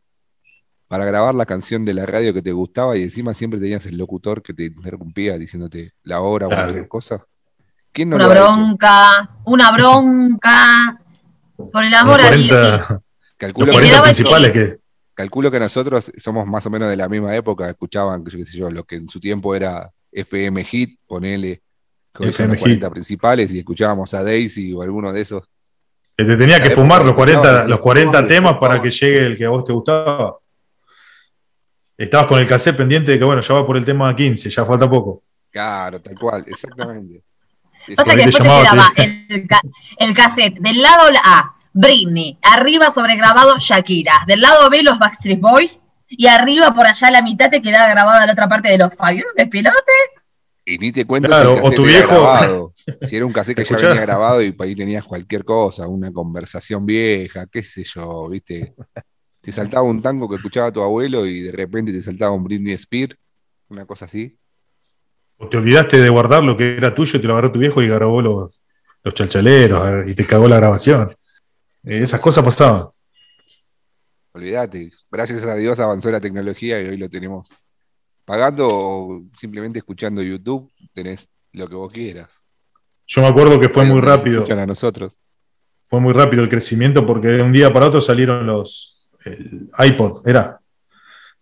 para 0.87 1.05
grabar 1.05 1.33
la 1.33 1.45
canción 1.45 1.85
de 1.85 1.93
la 1.93 2.05
radio 2.05 2.33
que 2.33 2.41
te 2.41 2.51
gustaba 2.51 2.97
y 2.97 3.03
encima 3.03 3.33
siempre 3.33 3.59
tenías 3.59 3.85
el 3.85 3.97
locutor 3.97 4.43
que 4.43 4.53
te 4.53 4.65
interrumpía 4.65 5.37
diciéndote 5.37 5.91
la 6.03 6.21
hora 6.21 6.47
o 6.47 6.49
cualquier 6.49 6.87
cosa? 6.87 7.25
¿Quién 7.93 8.09
no 8.09 8.15
una 8.15 8.27
bronca, 8.27 9.29
una 9.45 9.71
bronca, 9.71 10.99
por 11.71 11.83
el 11.83 11.93
amor 11.93 12.21
a 12.21 12.31
Dios. 12.31 12.81
Calculo, 13.37 13.71
que, 13.71 14.01
principales 14.01 14.51
que... 14.51 14.77
calculo 15.13 15.51
que 15.51 15.59
nosotros 15.59 16.11
somos 16.17 16.47
más 16.47 16.65
o 16.65 16.69
menos 16.69 16.89
de 16.89 16.97
la 16.97 17.07
misma 17.07 17.35
época, 17.35 17.69
escuchaban, 17.69 18.23
qué 18.23 18.43
sé 18.43 18.57
yo, 18.57 18.71
lo 18.71 18.83
que 18.83 18.95
en 18.95 19.07
su 19.07 19.19
tiempo 19.19 19.53
era 19.53 19.91
FM 20.11 20.63
Hit, 20.63 20.99
ponele, 21.05 21.61
con 22.11 22.27
los 22.27 22.35
40 22.35 22.89
principales 22.89 23.51
y 23.51 23.59
escuchábamos 23.59 24.13
a 24.13 24.23
Daisy 24.23 24.73
o 24.73 24.81
alguno 24.81 25.13
de 25.13 25.21
esos. 25.21 25.47
Que 26.15 26.25
te 26.25 26.35
tenía 26.35 26.61
que 26.61 26.71
fumar 26.71 27.05
los 27.05 27.13
40, 27.13 27.67
los 27.67 27.79
40 27.79 28.25
temas 28.25 28.57
para 28.59 28.81
que 28.81 28.89
llegue 28.89 29.19
el 29.25 29.37
que 29.37 29.45
a 29.45 29.49
vos 29.49 29.63
te 29.63 29.73
gustaba. 29.73 30.37
Estabas 31.95 32.27
con 32.27 32.39
el 32.39 32.47
cassette 32.47 32.77
pendiente 32.77 33.11
de 33.11 33.19
que, 33.19 33.25
bueno, 33.25 33.41
ya 33.41 33.53
va 33.53 33.65
por 33.65 33.77
el 33.77 33.85
tema 33.85 34.15
15, 34.15 34.49
ya 34.49 34.65
falta 34.65 34.89
poco. 34.89 35.23
Claro, 35.51 36.01
tal 36.01 36.15
cual, 36.17 36.43
exactamente. 36.47 37.23
Pasa 37.95 38.15
que 38.15 38.25
después 38.25 38.37
te 38.37 38.43
quedaba 38.43 38.93
el, 38.95 39.47
el 39.97 40.13
cassette 40.13 40.59
del 40.59 40.81
lado 40.81 41.03
A, 41.23 41.55
Britney, 41.73 42.37
arriba 42.41 42.91
sobre 42.91 43.15
grabado 43.15 43.57
Shakira, 43.57 44.23
del 44.27 44.41
lado 44.41 44.69
B 44.69 44.83
los 44.83 44.99
Backstreet 44.99 45.39
Boys 45.39 45.79
y 46.07 46.27
arriba 46.27 46.73
por 46.73 46.85
allá 46.85 47.07
a 47.07 47.11
la 47.11 47.21
mitad 47.21 47.49
te 47.49 47.61
quedaba 47.61 47.89
grabada 47.89 48.25
la 48.25 48.33
otra 48.33 48.47
parte 48.47 48.69
de 48.69 48.77
los 48.77 48.93
Fabián 48.93 49.25
de 49.35 49.47
pilote. 49.47 49.91
Y 50.65 50.77
ni 50.77 50.91
te 50.91 51.05
cuento 51.05 51.27
si 51.27 51.59
o 51.61 51.71
tu 51.71 51.83
viejo 51.83 52.09
grabado. 52.09 52.73
Si 53.01 53.15
era 53.15 53.25
un 53.25 53.33
cassette 53.33 53.57
que 53.57 53.65
ya 53.65 53.75
venía 53.75 54.01
grabado 54.01 54.41
y 54.41 54.55
ahí 54.57 54.75
tenías 54.75 55.05
cualquier 55.05 55.43
cosa, 55.43 55.87
una 55.87 56.11
conversación 56.11 56.85
vieja, 56.85 57.47
qué 57.47 57.63
sé 57.63 57.83
yo, 57.83 58.29
¿viste? 58.29 58.73
Te 59.41 59.51
saltaba 59.51 59.83
un 59.83 60.01
tango 60.01 60.29
que 60.29 60.37
escuchaba 60.37 60.71
tu 60.71 60.81
abuelo 60.81 61.25
y 61.25 61.41
de 61.41 61.51
repente 61.51 61.91
te 61.91 62.01
saltaba 62.01 62.31
un 62.31 62.45
Britney 62.45 62.77
Spear, 62.77 63.17
una 63.67 63.85
cosa 63.85 64.05
así. 64.05 64.37
O 65.43 65.49
te 65.49 65.57
olvidaste 65.57 65.99
de 65.99 66.09
guardar 66.09 66.43
lo 66.43 66.55
que 66.55 66.77
era 66.77 66.93
tuyo, 66.93 67.19
te 67.19 67.27
lo 67.27 67.33
agarró 67.33 67.51
tu 67.51 67.59
viejo 67.59 67.81
y 67.81 67.87
grabó 67.87 68.21
los, 68.21 68.61
los 69.03 69.13
chalchaleros 69.13 70.07
y 70.07 70.15
te 70.15 70.25
cagó 70.25 70.47
la 70.47 70.57
grabación. 70.57 71.09
Eh, 71.83 71.99
esas 72.03 72.19
cosas 72.19 72.43
pasaban. 72.43 72.87
Olvídate, 74.31 74.89
gracias 75.11 75.43
a 75.43 75.55
Dios 75.55 75.79
avanzó 75.79 76.09
la 76.09 76.21
tecnología 76.21 76.81
y 76.81 76.87
hoy 76.87 76.97
lo 76.97 77.09
tenemos 77.09 77.47
pagando 78.25 78.67
o 78.67 79.23
simplemente 79.37 79.79
escuchando 79.79 80.21
YouTube, 80.21 80.71
tenés 80.93 81.29
lo 81.51 81.67
que 81.67 81.75
vos 81.75 81.91
quieras. 81.91 82.41
Yo 83.05 83.21
me 83.21 83.27
acuerdo 83.27 83.59
que 83.59 83.69
fue 83.69 83.83
muy 83.83 84.01
rápido. 84.01 84.45
a 84.49 84.65
nosotros. 84.65 85.17
Fue 85.85 85.99
muy 85.99 86.13
rápido 86.13 86.41
el 86.41 86.49
crecimiento 86.49 87.05
porque 87.05 87.27
de 87.27 87.43
un 87.43 87.51
día 87.51 87.71
para 87.71 87.87
otro 87.87 88.01
salieron 88.01 88.47
los 88.47 89.07
el 89.25 89.69
iPod, 89.77 90.27
era. 90.27 90.59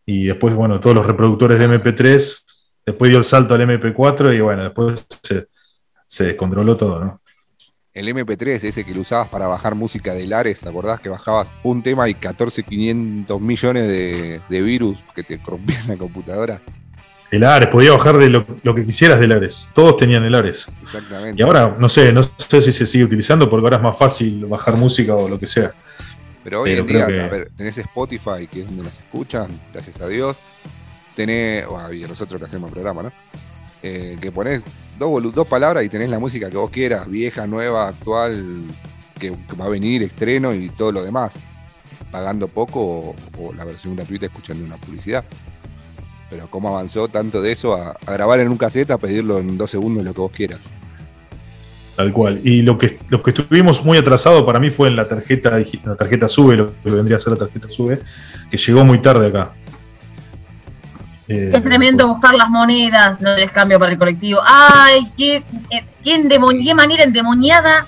Y 0.05 0.25
después, 0.25 0.53
bueno, 0.53 0.79
todos 0.79 0.95
los 0.95 1.05
reproductores 1.05 1.59
de 1.59 1.69
MP3, 1.69 2.43
después 2.91 3.09
dio 3.09 3.17
el 3.17 3.23
salto 3.23 3.55
al 3.55 3.61
MP4 3.61 4.35
y 4.35 4.41
bueno, 4.41 4.63
después 4.63 5.05
se, 5.23 5.47
se 6.05 6.23
descontroló 6.25 6.77
todo, 6.77 7.03
¿no? 7.03 7.21
el 7.93 8.07
MP3, 8.07 8.63
ese 8.63 8.85
que 8.85 8.93
lo 8.93 9.01
usabas 9.01 9.27
para 9.29 9.47
bajar 9.47 9.75
música 9.75 10.13
de 10.13 10.25
Lares, 10.25 10.61
¿te 10.61 10.69
acordás 10.69 10.99
que 11.01 11.09
bajabas 11.09 11.51
un 11.63 11.83
tema 11.83 12.07
y 12.07 12.13
14, 12.13 12.63
500 12.63 13.41
millones 13.41 13.87
de, 13.87 14.61
virus 14.61 14.99
que 15.13 15.23
te 15.23 15.37
rompían 15.45 15.87
la 15.87 15.97
computadora? 15.97 16.61
El 17.31 17.45
Ares, 17.45 17.69
podía 17.69 17.93
bajar 17.93 18.17
de 18.17 18.29
lo, 18.29 18.45
que 18.75 18.85
quisieras 18.85 19.19
del 19.19 19.31
Ares. 19.31 19.69
Todos 19.73 19.95
tenían 19.97 20.23
el 20.23 20.35
Ares. 20.35 20.67
Exactamente. 20.81 21.41
Y 21.41 21.45
ahora, 21.45 21.77
no 21.79 21.87
sé, 21.87 22.11
no 22.11 22.23
sé 22.23 22.61
si 22.61 22.73
se 22.73 22.85
sigue 22.85 23.05
utilizando 23.05 23.49
porque 23.49 23.65
ahora 23.65 23.77
es 23.77 23.83
más 23.83 23.97
fácil 23.97 24.45
bajar 24.45 24.75
música 24.75 25.15
o 25.15 25.29
lo 25.29 25.39
que 25.39 25.47
sea. 25.47 25.71
Pero 26.43 26.61
hoy 26.61 26.73
en 26.73 26.87
día, 26.87 27.05
a 27.05 27.07
ver, 27.07 27.51
tenés 27.55 27.77
Spotify, 27.77 28.47
que 28.51 28.61
es 28.61 28.65
donde 28.65 28.83
nos 28.83 28.99
escuchan, 28.99 29.47
gracias 29.71 30.01
a 30.01 30.07
Dios. 30.07 30.37
Tenés, 31.15 31.67
bueno, 31.67 31.91
y 31.91 32.01
nosotros 32.01 32.39
que 32.39 32.45
hacemos 32.45 32.69
el 32.69 32.73
programa, 32.73 33.03
¿no? 33.03 33.11
Eh, 33.83 34.17
que 34.21 34.31
pones 34.31 34.63
dos, 34.99 35.33
dos 35.33 35.47
palabras 35.47 35.83
y 35.83 35.89
tenés 35.89 36.09
la 36.09 36.19
música 36.19 36.49
que 36.49 36.57
vos 36.57 36.69
quieras, 36.69 37.09
vieja, 37.09 37.47
nueva, 37.47 37.87
actual, 37.87 38.61
que, 39.19 39.31
va 39.59 39.65
a 39.65 39.69
venir, 39.69 40.03
estreno 40.03 40.53
y 40.53 40.69
todo 40.69 40.91
lo 40.91 41.03
demás, 41.03 41.39
pagando 42.11 42.47
poco 42.47 43.15
o, 43.37 43.53
la 43.53 43.65
versión 43.65 43.95
gratuita 43.95 44.27
escuchando 44.27 44.63
una 44.63 44.77
publicidad. 44.77 45.23
Pero 46.29 46.47
cómo 46.49 46.69
avanzó 46.69 47.07
tanto 47.07 47.41
de 47.41 47.51
eso 47.51 47.73
a, 47.73 47.97
grabar 48.05 48.39
en 48.39 48.49
un 48.49 48.57
cassette, 48.57 48.91
a 48.91 48.97
pedirlo 48.97 49.39
en 49.39 49.57
dos 49.57 49.71
segundos 49.71 50.03
lo 50.03 50.13
que 50.13 50.21
vos 50.21 50.31
quieras. 50.31 50.69
Tal 51.95 52.13
cual. 52.13 52.39
Y 52.43 52.61
lo 52.61 52.77
que, 52.77 52.99
lo 53.09 53.21
que 53.21 53.31
estuvimos 53.31 53.83
muy 53.83 53.97
atrasado 53.97 54.45
para 54.45 54.59
mí 54.59 54.69
fue 54.69 54.87
en 54.87 54.95
la 54.95 55.07
tarjeta, 55.07 55.59
la 55.83 55.95
tarjeta 55.95 56.29
SUBE, 56.29 56.55
lo 56.55 56.73
que 56.83 56.89
vendría 56.89 57.17
a 57.17 57.19
ser 57.19 57.33
la 57.33 57.39
tarjeta 57.39 57.67
SUBE, 57.67 57.99
que 58.49 58.57
llegó 58.57 58.85
muy 58.85 58.99
tarde 58.99 59.27
acá. 59.27 59.53
Eh, 61.27 61.51
es 61.53 61.63
tremendo 61.63 62.07
buscar 62.07 62.33
las 62.33 62.49
monedas, 62.49 63.21
no 63.21 63.35
les 63.35 63.51
cambio 63.51 63.79
para 63.79 63.91
el 63.91 63.97
colectivo. 63.97 64.41
Ay, 64.45 65.03
qué, 65.17 65.43
qué, 66.03 66.73
manera 66.73 67.03
endemoniada 67.03 67.85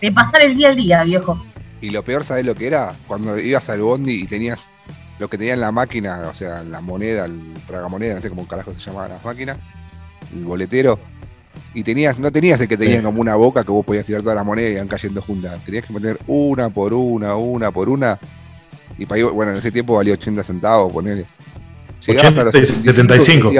de 0.00 0.12
pasar 0.12 0.42
el 0.42 0.56
día 0.56 0.68
al 0.68 0.76
día, 0.76 1.02
viejo. 1.04 1.42
Y 1.80 1.90
lo 1.90 2.02
peor, 2.02 2.24
¿sabes 2.24 2.44
lo 2.44 2.54
que 2.54 2.66
era? 2.66 2.94
Cuando 3.06 3.38
ibas 3.38 3.68
al 3.70 3.80
bondi 3.80 4.22
y 4.22 4.26
tenías 4.26 4.68
lo 5.18 5.28
que 5.28 5.38
tenía 5.38 5.54
en 5.54 5.60
la 5.60 5.72
máquina, 5.72 6.28
o 6.28 6.34
sea, 6.34 6.62
la 6.62 6.80
moneda, 6.80 7.24
el 7.24 7.54
tragamoneda, 7.66 8.14
no 8.14 8.20
sé 8.20 8.28
cómo 8.28 8.46
carajo 8.46 8.72
se 8.72 8.80
llamaba 8.80 9.08
la 9.08 9.18
máquina, 9.24 9.56
el 10.34 10.44
boletero, 10.44 10.98
y 11.74 11.82
tenías, 11.82 12.18
no 12.18 12.30
tenías 12.30 12.60
el 12.60 12.68
que 12.68 12.76
tenía 12.76 13.02
como 13.02 13.20
una 13.20 13.36
boca 13.36 13.64
que 13.64 13.70
vos 13.70 13.84
podías 13.84 14.06
tirar 14.06 14.22
todas 14.22 14.36
las 14.36 14.44
monedas 14.44 14.70
y 14.70 14.74
iban 14.74 14.88
cayendo 14.88 15.20
juntas. 15.22 15.62
Tenías 15.64 15.84
que 15.84 15.92
poner 15.92 16.18
una 16.26 16.70
por 16.70 16.94
una, 16.94 17.34
una 17.36 17.70
por 17.70 17.88
una. 17.88 18.18
Y 18.98 19.06
para 19.06 19.24
bueno, 19.26 19.52
en 19.52 19.58
ese 19.58 19.70
tiempo 19.70 19.94
valía 19.94 20.14
80 20.14 20.42
centavos, 20.42 20.92
ponerle. 20.92 21.26
75. 22.00 23.52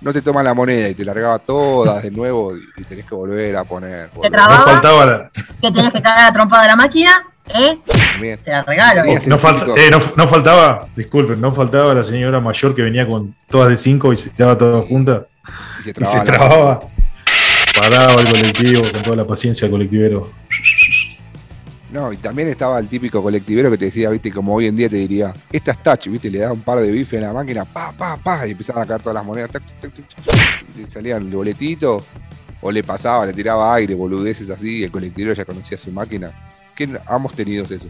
no 0.00 0.12
te 0.12 0.22
toma 0.22 0.42
la 0.42 0.54
moneda 0.54 0.88
y 0.88 0.94
te 0.94 1.04
largaba 1.04 1.38
todas 1.38 2.02
de 2.02 2.10
nuevo 2.10 2.54
y 2.56 2.84
tenés 2.84 3.06
que 3.06 3.14
volver 3.14 3.56
a 3.56 3.64
poner. 3.64 4.10
¿Te 4.22 4.30
trababa? 4.30 4.58
No 4.58 4.64
faltaba 4.64 5.06
la... 5.06 5.30
Que 5.60 5.70
tenés 5.70 5.92
que 5.92 6.02
cagar 6.02 6.26
la 6.26 6.32
trompada 6.32 6.62
de 6.62 6.68
la 6.68 6.76
máquina, 6.76 7.10
¿eh? 7.48 7.78
Te 7.84 8.50
la 8.50 8.62
regalo. 8.62 9.04
Eh. 9.04 9.20
No, 9.26 9.38
faltaba, 9.38 10.88
disculpen, 10.96 11.40
no 11.40 11.52
faltaba 11.52 11.94
la 11.94 12.04
señora 12.04 12.40
mayor 12.40 12.74
que 12.74 12.82
venía 12.82 13.06
con 13.06 13.34
todas 13.48 13.68
de 13.68 13.76
5 13.76 14.12
y 14.12 14.16
se 14.16 14.30
daba 14.36 14.56
todas 14.56 14.86
juntas. 14.86 15.24
Y 15.80 15.84
se 15.84 15.92
trababa. 15.92 16.16
Y 16.16 16.18
se 16.18 16.24
trababa. 16.24 16.80
Paraba 17.76 18.20
el 18.20 18.28
colectivo 18.28 18.82
con 18.90 19.02
toda 19.02 19.16
la 19.16 19.26
paciencia 19.26 19.66
del 19.66 19.72
colectivero. 19.72 20.30
No, 21.92 22.12
y 22.12 22.16
también 22.18 22.48
estaba 22.48 22.78
el 22.78 22.88
típico 22.88 23.20
colectivero 23.20 23.70
que 23.70 23.76
te 23.76 23.86
decía, 23.86 24.10
viste, 24.10 24.30
como 24.30 24.54
hoy 24.54 24.66
en 24.66 24.76
día 24.76 24.88
te 24.88 24.96
diría, 24.96 25.34
esta 25.50 25.72
es 25.72 25.82
touch, 25.82 26.06
viste, 26.06 26.30
le 26.30 26.38
daba 26.38 26.52
un 26.52 26.60
par 26.60 26.78
de 26.78 26.90
bife 26.90 27.16
en 27.16 27.22
la 27.22 27.32
máquina, 27.32 27.64
pa, 27.64 27.90
pa, 27.90 28.16
pa, 28.16 28.46
y 28.46 28.52
empezaban 28.52 28.84
a 28.84 28.86
caer 28.86 29.02
todas 29.02 29.14
las 29.14 29.24
monedas, 29.24 29.50
y 30.78 30.88
salían 30.88 31.22
el 31.22 31.34
boletito, 31.34 32.04
o 32.60 32.70
le 32.70 32.84
pasaba, 32.84 33.26
le 33.26 33.32
tiraba 33.32 33.74
aire, 33.74 33.94
boludeces 33.94 34.50
así, 34.50 34.78
y 34.78 34.84
el 34.84 34.92
colectivero 34.92 35.32
ya 35.32 35.44
conocía 35.44 35.76
su 35.76 35.90
máquina. 35.90 36.30
¿Qué 36.76 36.88
hemos 37.08 37.34
tenido 37.34 37.64
esos 37.64 37.80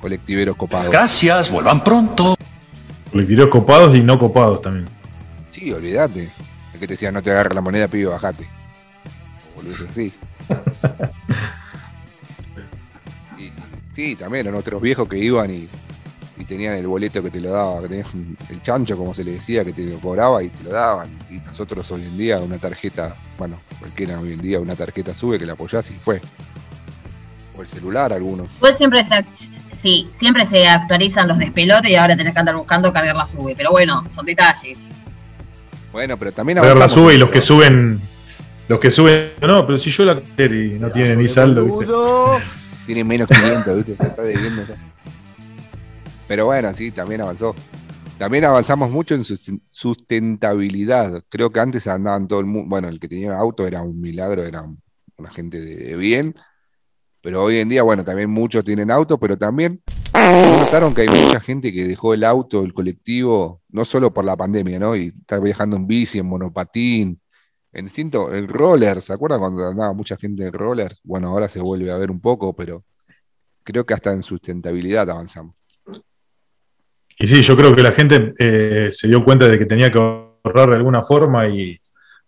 colectiveros 0.00 0.56
copados? 0.56 0.90
Gracias, 0.90 1.48
vuelvan 1.48 1.84
pronto. 1.84 2.34
Colectiveros 3.12 3.50
copados 3.50 3.94
y 3.94 4.02
no 4.02 4.18
copados 4.18 4.60
también. 4.60 4.88
Sí, 5.50 5.72
olvídate. 5.72 6.30
El 6.74 6.80
que 6.80 6.86
te 6.86 6.94
decía, 6.94 7.12
no 7.12 7.22
te 7.22 7.30
agarra 7.30 7.54
la 7.54 7.60
moneda, 7.60 7.86
pibe, 7.86 8.06
bajate. 8.06 8.48
O 9.52 9.56
boludeces 9.56 9.88
así. 9.88 10.12
Sí, 13.96 14.14
también, 14.14 14.46
a 14.46 14.50
nuestros 14.50 14.82
viejos 14.82 15.08
que 15.08 15.16
iban 15.16 15.50
y, 15.50 15.66
tenían 16.46 16.74
el 16.74 16.86
boleto 16.86 17.22
que 17.22 17.30
te 17.30 17.40
lo 17.40 17.50
daba, 17.50 17.80
que 17.80 17.88
tenías 17.88 18.08
el 18.50 18.60
chancho, 18.60 18.94
como 18.98 19.14
se 19.14 19.24
le 19.24 19.32
decía, 19.32 19.64
que 19.64 19.72
te 19.72 19.84
lo 19.84 19.98
cobraba 19.98 20.42
y 20.42 20.50
te 20.50 20.64
lo 20.64 20.70
daban. 20.70 21.08
Y 21.30 21.38
nosotros 21.38 21.90
hoy 21.90 22.02
en 22.02 22.18
día 22.18 22.38
una 22.38 22.58
tarjeta, 22.58 23.16
bueno, 23.38 23.58
cualquiera 23.80 24.20
hoy 24.20 24.34
en 24.34 24.42
día 24.42 24.60
una 24.60 24.76
tarjeta 24.76 25.14
sube 25.14 25.38
que 25.38 25.46
la 25.46 25.54
apoyás 25.54 25.90
y 25.90 25.94
fue. 25.94 26.20
O 27.56 27.62
el 27.62 27.68
celular 27.68 28.12
algunos. 28.12 28.48
Pues 28.60 28.76
siempre 28.76 29.02
se, 29.02 29.24
sí, 29.72 30.06
siempre 30.20 30.44
se 30.44 30.68
actualizan 30.68 31.26
los 31.26 31.38
despelotes 31.38 31.90
y 31.90 31.96
ahora 31.96 32.18
tenés 32.18 32.34
que 32.34 32.38
andar 32.38 32.54
buscando 32.54 32.92
cargar 32.92 33.16
la 33.16 33.26
sube. 33.26 33.54
Pero 33.56 33.70
bueno, 33.70 34.06
son 34.10 34.26
detalles. 34.26 34.78
Bueno, 35.90 36.18
pero 36.18 36.32
también 36.32 36.58
Cargar 36.58 36.76
la 36.76 36.90
sube 36.90 37.14
y 37.14 37.18
los 37.18 37.30
que 37.30 37.40
suben, 37.40 38.02
los 38.68 38.78
que 38.78 38.90
suben, 38.90 39.32
no, 39.40 39.66
pero 39.66 39.78
si 39.78 39.90
yo 39.90 40.04
la 40.04 40.20
y 40.44 40.78
no 40.78 40.92
tiene 40.92 41.16
ni 41.16 41.28
saldo, 41.28 41.64
¿viste? 41.64 41.86
Tiene 42.86 43.04
menos 43.04 43.28
500, 43.28 43.76
¿viste? 43.76 43.96
Se 43.96 44.02
está 44.08 44.22
debiendo 44.22 44.62
Pero 46.28 46.46
bueno, 46.46 46.72
sí, 46.72 46.90
también 46.90 47.20
avanzó. 47.20 47.54
También 48.18 48.44
avanzamos 48.44 48.90
mucho 48.90 49.14
en 49.14 49.24
sustentabilidad. 49.24 51.22
Creo 51.28 51.50
que 51.50 51.60
antes 51.60 51.86
andaban 51.86 52.28
todo 52.28 52.40
el 52.40 52.46
mundo. 52.46 52.70
Bueno, 52.70 52.88
el 52.88 52.98
que 52.98 53.08
tenía 53.08 53.36
auto 53.36 53.66
era 53.66 53.82
un 53.82 54.00
milagro, 54.00 54.42
era 54.42 54.64
una 55.16 55.30
gente 55.30 55.60
de 55.60 55.96
bien. 55.96 56.34
Pero 57.20 57.42
hoy 57.42 57.58
en 57.58 57.68
día, 57.68 57.82
bueno, 57.82 58.04
también 58.04 58.30
muchos 58.30 58.64
tienen 58.64 58.90
auto, 58.90 59.18
pero 59.18 59.36
también 59.36 59.82
notaron 60.14 60.94
que 60.94 61.02
hay 61.02 61.08
mucha 61.08 61.40
gente 61.40 61.72
que 61.72 61.84
dejó 61.84 62.14
el 62.14 62.24
auto, 62.24 62.62
el 62.62 62.72
colectivo, 62.72 63.62
no 63.68 63.84
solo 63.84 64.14
por 64.14 64.24
la 64.24 64.36
pandemia, 64.36 64.78
¿no? 64.78 64.94
Y 64.94 65.08
está 65.08 65.38
viajando 65.40 65.76
en 65.76 65.86
bici, 65.86 66.18
en 66.20 66.26
monopatín, 66.26 67.20
en 67.76 67.84
distinto, 67.84 68.32
el 68.32 68.48
roller, 68.48 69.02
¿se 69.02 69.12
acuerdan 69.12 69.38
cuando 69.38 69.68
andaba 69.68 69.92
mucha 69.92 70.16
gente 70.16 70.44
en 70.44 70.52
roller? 70.52 70.96
Bueno, 71.02 71.28
ahora 71.28 71.46
se 71.46 71.60
vuelve 71.60 71.92
a 71.92 71.98
ver 71.98 72.10
un 72.10 72.20
poco, 72.20 72.56
pero 72.56 72.84
creo 73.62 73.84
que 73.84 73.92
hasta 73.92 74.14
en 74.14 74.22
sustentabilidad 74.22 75.10
avanzamos. 75.10 75.54
Y 77.18 77.26
sí, 77.26 77.42
yo 77.42 77.54
creo 77.54 77.76
que 77.76 77.82
la 77.82 77.92
gente 77.92 78.32
eh, 78.38 78.88
se 78.92 79.08
dio 79.08 79.22
cuenta 79.22 79.46
de 79.46 79.58
que 79.58 79.66
tenía 79.66 79.92
que 79.92 79.98
ahorrar 79.98 80.70
de 80.70 80.76
alguna 80.76 81.02
forma 81.02 81.46
y 81.48 81.78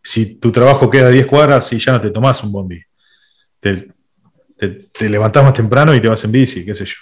si 0.03 0.35
tu 0.35 0.53
trabajo 0.53 0.91
queda 0.91 1.07
a 1.07 1.11
10 1.11 1.27
cuadras 1.27 1.73
y 1.73 1.79
ya 1.79 1.93
no 1.93 2.01
te 2.03 2.11
tomás 2.11 2.45
un 2.45 2.53
bondi. 2.53 2.83
Te, 3.59 3.89
te, 4.59 5.09
levantás 5.09 5.45
más 5.45 5.55
temprano 5.55 5.95
y 5.95 6.01
te 6.01 6.09
vas 6.09 6.23
en 6.25 6.33
bici, 6.33 6.63
qué 6.63 6.75
sé 6.75 6.85
yo. 6.85 6.97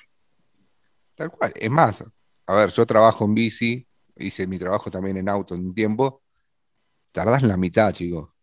Tal 1.16 1.32
cual. 1.32 1.52
Es 1.56 1.70
más, 1.70 2.04
a 2.46 2.54
ver, 2.54 2.70
yo 2.70 2.86
trabajo 2.86 3.24
en 3.24 3.34
bici, 3.34 3.86
hice 4.16 4.46
mi 4.46 4.56
trabajo 4.56 4.88
también 4.88 5.16
en 5.16 5.28
auto 5.28 5.56
en 5.56 5.66
un 5.66 5.74
tiempo, 5.74 6.22
tardás 7.16 7.42
la 7.42 7.56
mitad, 7.56 7.90
chico. 7.92 8.34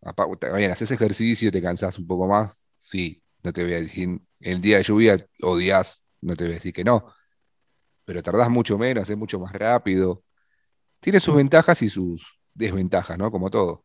Bien, 0.56 0.72
haces 0.72 0.90
ejercicio, 0.90 1.52
te 1.52 1.62
cansás 1.62 1.96
un 2.00 2.08
poco 2.08 2.26
más. 2.26 2.60
Sí, 2.76 3.22
no 3.44 3.52
te 3.52 3.62
voy 3.62 3.74
a 3.74 3.80
decir, 3.80 4.20
el 4.40 4.60
día 4.60 4.78
de 4.78 4.82
lluvia 4.82 5.26
odias, 5.42 6.04
no 6.22 6.34
te 6.34 6.42
voy 6.42 6.54
a 6.54 6.54
decir 6.54 6.72
que 6.72 6.82
no. 6.82 7.06
Pero 8.04 8.20
tardás 8.20 8.50
mucho 8.50 8.76
menos, 8.76 9.08
es 9.08 9.16
mucho 9.16 9.38
más 9.38 9.52
rápido. 9.52 10.24
Tiene 10.98 11.20
sus 11.20 11.36
ventajas 11.36 11.82
y 11.82 11.88
sus 11.88 12.40
desventajas, 12.52 13.16
¿no? 13.16 13.30
Como 13.30 13.48
todo. 13.48 13.84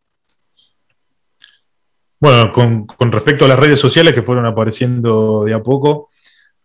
Bueno, 2.20 2.52
con, 2.52 3.12
respecto 3.12 3.46
a 3.46 3.48
las 3.48 3.60
redes 3.60 3.80
sociales 3.80 4.16
que 4.16 4.24
fueron 4.24 4.48
apareciendo 4.48 5.44
de 5.46 5.54
a 5.54 5.62
poco, 5.62 6.10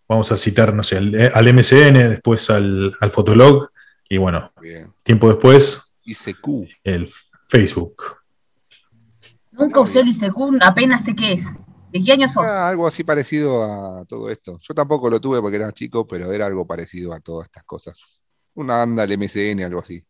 vamos 0.09 0.33
a 0.33 0.39
citar, 0.39 0.73
no 0.73 0.83
sé, 0.83 0.97
al, 0.97 1.15
eh, 1.15 1.53
MCN, 1.53 2.09
después 2.09 2.49
al, 2.49 2.91
al 2.99 3.13
Fotolog, 3.13 3.69
y 4.09 4.17
bueno, 4.17 4.51
tiempo 5.03 5.29
después, 5.29 5.93
ICQ. 6.05 6.49
el 6.85 7.11
Facebook. 7.49 8.03
Nunca 9.53 9.81
usé 9.81 10.01
el 10.01 10.09
ICQ, 10.09 10.59
apenas 10.61 11.05
sé 11.05 11.15
qué 11.15 11.35
es. 11.35 11.47
¿De 11.93 12.03
qué 12.03 12.13
año 12.13 12.27
sos? 12.27 12.45
algo 12.45 12.89
así 12.89 13.05
parecido 13.05 13.63
a 13.63 14.05
todo 14.05 14.29
esto. 14.29 14.59
Yo 14.61 14.75
tampoco 14.75 15.09
lo 15.09 15.21
tuve 15.21 15.41
porque 15.41 15.57
era 15.57 15.73
chico, 15.73 16.07
pero 16.07 16.33
era 16.33 16.47
algo 16.47 16.67
parecido 16.67 17.13
a 17.13 17.21
todas 17.21 17.47
estas 17.47 17.63
cosas. 17.63 18.21
Una 18.55 18.83
anda 18.83 19.07
del 19.07 19.17
MCN, 19.17 19.63
algo 19.63 19.79
así. 19.79 20.05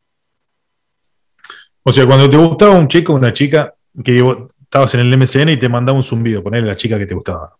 O 1.82 1.92
sea, 1.92 2.06
cuando 2.06 2.30
te 2.30 2.38
gustaba 2.38 2.74
un 2.74 2.88
chico 2.88 3.12
o 3.12 3.16
una 3.16 3.34
chica, 3.34 3.74
que 4.02 4.38
estabas 4.62 4.94
en 4.94 5.00
el 5.00 5.18
MCN 5.18 5.50
y 5.50 5.58
te 5.58 5.68
mandaba 5.68 5.96
un 5.96 6.02
zumbido, 6.02 6.42
ponerle 6.42 6.70
a 6.70 6.72
la 6.72 6.76
chica 6.76 6.98
que 6.98 7.04
te 7.04 7.14
gustaba. 7.14 7.54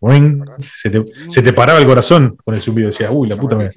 Se 0.75 1.43
te, 1.43 1.53
paraba 1.53 1.79
el 1.79 1.87
corazón 1.87 2.39
con 2.43 2.55
el 2.55 2.63
zumbido. 2.63 2.87
Decías, 2.87 3.11
uy, 3.13 3.29
la 3.29 3.37
puta 3.37 3.57
me. 3.57 3.71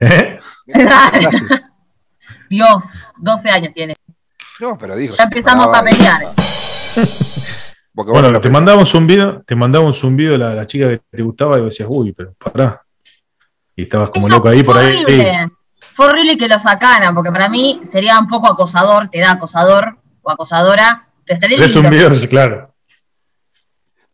¿Eh? 0.00 0.38
Dios, 2.48 2.84
12 3.18 3.50
años 3.50 3.72
tiene. 3.74 3.96
No, 4.60 4.78
pero 4.78 4.96
dijo. 4.96 5.14
Ya 5.16 5.24
empezamos 5.24 5.72
a 5.72 5.82
pelear. 5.82 6.32
bueno, 7.92 8.40
te 8.40 8.50
mandamos 8.50 8.94
un 8.94 9.06
video, 9.06 9.42
te 9.42 9.54
mandamos 9.54 9.96
un 9.96 10.00
zumbido 10.00 10.38
la, 10.38 10.54
la 10.54 10.66
chica 10.66 10.88
que 10.88 11.00
te 11.10 11.22
gustaba 11.22 11.58
y 11.58 11.64
decías, 11.64 11.88
uy, 11.90 12.12
pero 12.12 12.34
pará. 12.34 12.82
Y 13.76 13.82
estabas 13.82 14.10
como 14.10 14.28
loco 14.28 14.48
ahí 14.48 14.62
por 14.62 14.76
ahí. 14.76 15.04
Fue 15.94 16.06
horrible 16.06 16.36
que 16.36 16.48
lo 16.48 16.58
sacaran, 16.58 17.14
porque 17.14 17.30
para 17.30 17.48
mí 17.48 17.80
sería 17.90 18.18
un 18.18 18.28
poco 18.28 18.48
acosador, 18.48 19.08
te 19.08 19.20
da 19.20 19.32
acosador 19.32 19.96
o 20.22 20.30
acosadora, 20.30 21.08
pero 21.24 21.34
estaría 21.34 21.64
Es 21.64 21.76
un 21.76 21.88
video, 21.88 22.10
claro. 22.28 22.74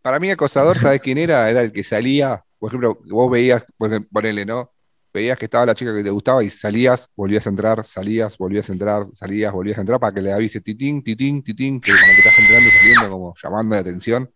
Para 0.02 0.18
mí, 0.18 0.30
acosador, 0.30 0.78
¿sabes 0.78 1.00
quién 1.00 1.18
era? 1.18 1.48
Era 1.48 1.62
el 1.62 1.72
que 1.72 1.84
salía, 1.84 2.42
por 2.58 2.68
ejemplo, 2.68 2.98
vos 3.06 3.30
veías, 3.30 3.64
ponele, 4.10 4.44
¿no? 4.44 4.72
Veías 5.12 5.36
que 5.36 5.46
estaba 5.46 5.66
la 5.66 5.74
chica 5.74 5.92
que 5.92 6.04
te 6.04 6.10
gustaba 6.10 6.44
y 6.44 6.50
salías, 6.50 7.08
volvías 7.16 7.44
a 7.46 7.50
entrar, 7.50 7.84
salías, 7.84 8.38
volvías 8.38 8.68
a 8.68 8.72
entrar, 8.72 9.02
salías, 9.12 9.52
volvías 9.52 9.78
a 9.78 9.80
entrar 9.80 9.98
para 9.98 10.14
que 10.14 10.22
le 10.22 10.32
avise 10.32 10.60
titín, 10.60 11.02
titín, 11.02 11.42
titín, 11.42 11.80
que 11.80 11.90
como 11.90 12.12
que 12.12 12.18
estás 12.18 12.38
entrando 12.38 12.68
y 12.68 12.72
saliendo, 12.72 13.10
como 13.10 13.34
llamando 13.42 13.74
de 13.74 13.80
atención. 13.80 14.30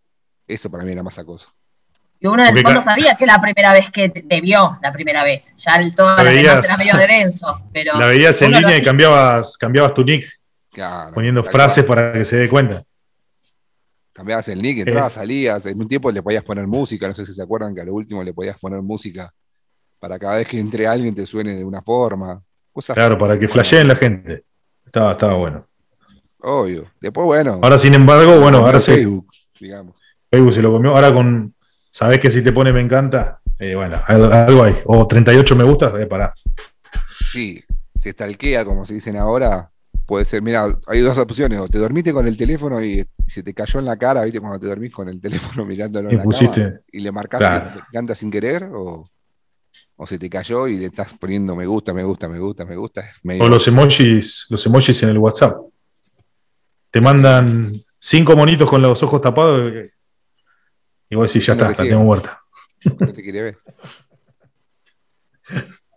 Eso 0.45 0.69
para 0.69 0.83
mí 0.83 0.91
era 0.91 1.01
más 1.01 1.17
acoso. 1.17 1.49
Y 2.19 2.27
uno 2.27 2.45
en 2.45 2.57
el 2.57 2.63
fondo 2.63 2.81
sabía 2.81 3.15
que 3.15 3.25
la 3.25 3.39
primera 3.39 3.71
vez 3.71 3.89
que 3.89 4.09
te 4.09 4.41
vio, 4.41 4.77
la 4.81 4.91
primera 4.91 5.23
vez. 5.23 5.53
Ya 5.57 5.75
el, 5.75 5.95
todas 5.95 6.21
las 6.21 6.33
demás 6.33 6.65
era 6.65 6.77
medio 6.77 6.97
de 6.97 7.07
denso. 7.07 7.61
Pero 7.71 7.97
la 7.97 8.07
veías 8.07 8.41
en 8.41 8.51
línea 8.51 8.77
y 8.77 8.83
cambiabas, 8.83 9.57
cambiabas 9.57 9.93
tu 9.93 10.03
nick. 10.03 10.27
poniendo 11.13 11.41
frases 11.43 11.85
para 11.85 12.11
que 12.11 12.25
se 12.25 12.35
dé 12.35 12.49
cuenta. 12.49 12.83
Cambiabas 14.11 14.47
el 14.49 14.61
nick, 14.61 14.79
entrabas, 14.79 15.13
salías. 15.13 15.65
En 15.65 15.79
un 15.79 15.87
tiempo 15.87 16.11
le 16.11 16.21
podías 16.21 16.43
poner 16.43 16.67
música. 16.67 17.07
No 17.07 17.13
sé 17.13 17.25
si 17.25 17.33
se 17.33 17.41
acuerdan 17.41 17.73
que 17.73 17.81
a 17.81 17.85
lo 17.85 17.93
último 17.93 18.23
le 18.23 18.33
podías 18.33 18.59
poner 18.59 18.81
música 18.81 19.31
para 19.99 20.19
cada 20.19 20.37
vez 20.37 20.47
que 20.47 20.59
entre 20.59 20.87
alguien 20.87 21.15
te 21.15 21.25
suene 21.25 21.55
de 21.55 21.63
una 21.63 21.81
forma. 21.81 22.41
claro, 22.93 23.17
para 23.17 23.39
que 23.39 23.47
flasheen 23.47 23.87
la 23.87 23.95
gente. 23.95 24.43
Estaba, 24.85 25.13
estaba 25.13 25.33
bueno. 25.35 25.67
Obvio. 26.39 26.91
Después, 27.01 27.25
bueno. 27.25 27.59
Ahora, 27.61 27.77
sin 27.77 27.93
embargo, 27.93 28.39
bueno, 28.39 28.59
ahora 28.59 28.79
Facebook, 28.79 29.27
digamos. 29.59 29.95
Facebook 30.29 30.53
se 30.53 30.61
lo 30.61 30.71
comió. 30.71 30.91
Ahora 30.91 31.13
con, 31.13 31.55
Sabes 31.95 32.19
que 32.19 32.29
si 32.29 32.43
te 32.43 32.51
pone 32.51 32.73
me 32.73 32.81
encanta, 32.81 33.39
eh, 33.57 33.73
bueno, 33.73 33.97
algo 34.05 34.63
hay. 34.63 34.75
O 34.83 35.07
38 35.07 35.55
me 35.55 35.63
gusta, 35.63 35.93
eh, 35.97 36.05
para. 36.07 36.33
Sí, 37.31 37.63
te 38.01 38.11
stalkea, 38.11 38.65
como 38.65 38.85
se 38.85 38.95
dicen 38.95 39.15
ahora. 39.15 39.71
Puede 40.05 40.25
ser, 40.25 40.41
mira, 40.41 40.65
hay 40.87 40.99
dos 40.99 41.17
opciones. 41.17 41.57
O 41.61 41.69
te 41.69 41.77
dormiste 41.77 42.11
con 42.11 42.27
el 42.27 42.35
teléfono 42.35 42.83
y 42.83 43.07
se 43.25 43.43
te 43.43 43.53
cayó 43.53 43.79
en 43.79 43.85
la 43.85 43.95
cara, 43.95 44.25
¿viste? 44.25 44.41
Cuando 44.41 44.59
te 44.59 44.67
dormís 44.67 44.91
con 44.91 45.07
el 45.07 45.21
teléfono 45.21 45.63
mirándolo 45.65 46.09
en 46.09 46.17
la 46.17 46.23
cama, 46.23 46.71
y 46.91 46.99
le 46.99 47.11
marcaste 47.13 47.75
me 47.75 47.81
encanta 47.87 48.13
sin 48.13 48.29
querer, 48.29 48.69
o, 48.73 49.07
o 49.97 50.05
se 50.05 50.17
te 50.17 50.29
cayó 50.29 50.67
y 50.67 50.77
le 50.77 50.85
estás 50.87 51.13
poniendo 51.17 51.55
me 51.55 51.65
gusta, 51.65 51.93
me 51.93 52.03
gusta, 52.03 52.27
me 52.27 52.39
gusta, 52.39 52.65
me 52.65 52.75
gusta. 52.75 53.09
O 53.39 53.47
los 53.47 53.67
emojis, 53.67 54.47
los 54.49 54.65
emojis 54.65 55.03
en 55.03 55.09
el 55.09 55.17
WhatsApp. 55.17 55.57
Te 56.91 57.01
mandan 57.01 57.71
cinco 57.99 58.35
monitos 58.35 58.69
con 58.69 58.81
los 58.81 59.01
ojos 59.03 59.21
tapados 59.21 59.71
y 61.09 61.15
vos 61.15 61.31
decís, 61.31 61.45
ya 61.45 61.53
está, 61.53 61.69
la 61.69 61.75
tengo 61.75 62.03
muerta. 62.03 62.41
No 62.99 63.13
te 63.13 63.21
quiere 63.21 63.41
ver. 63.41 63.57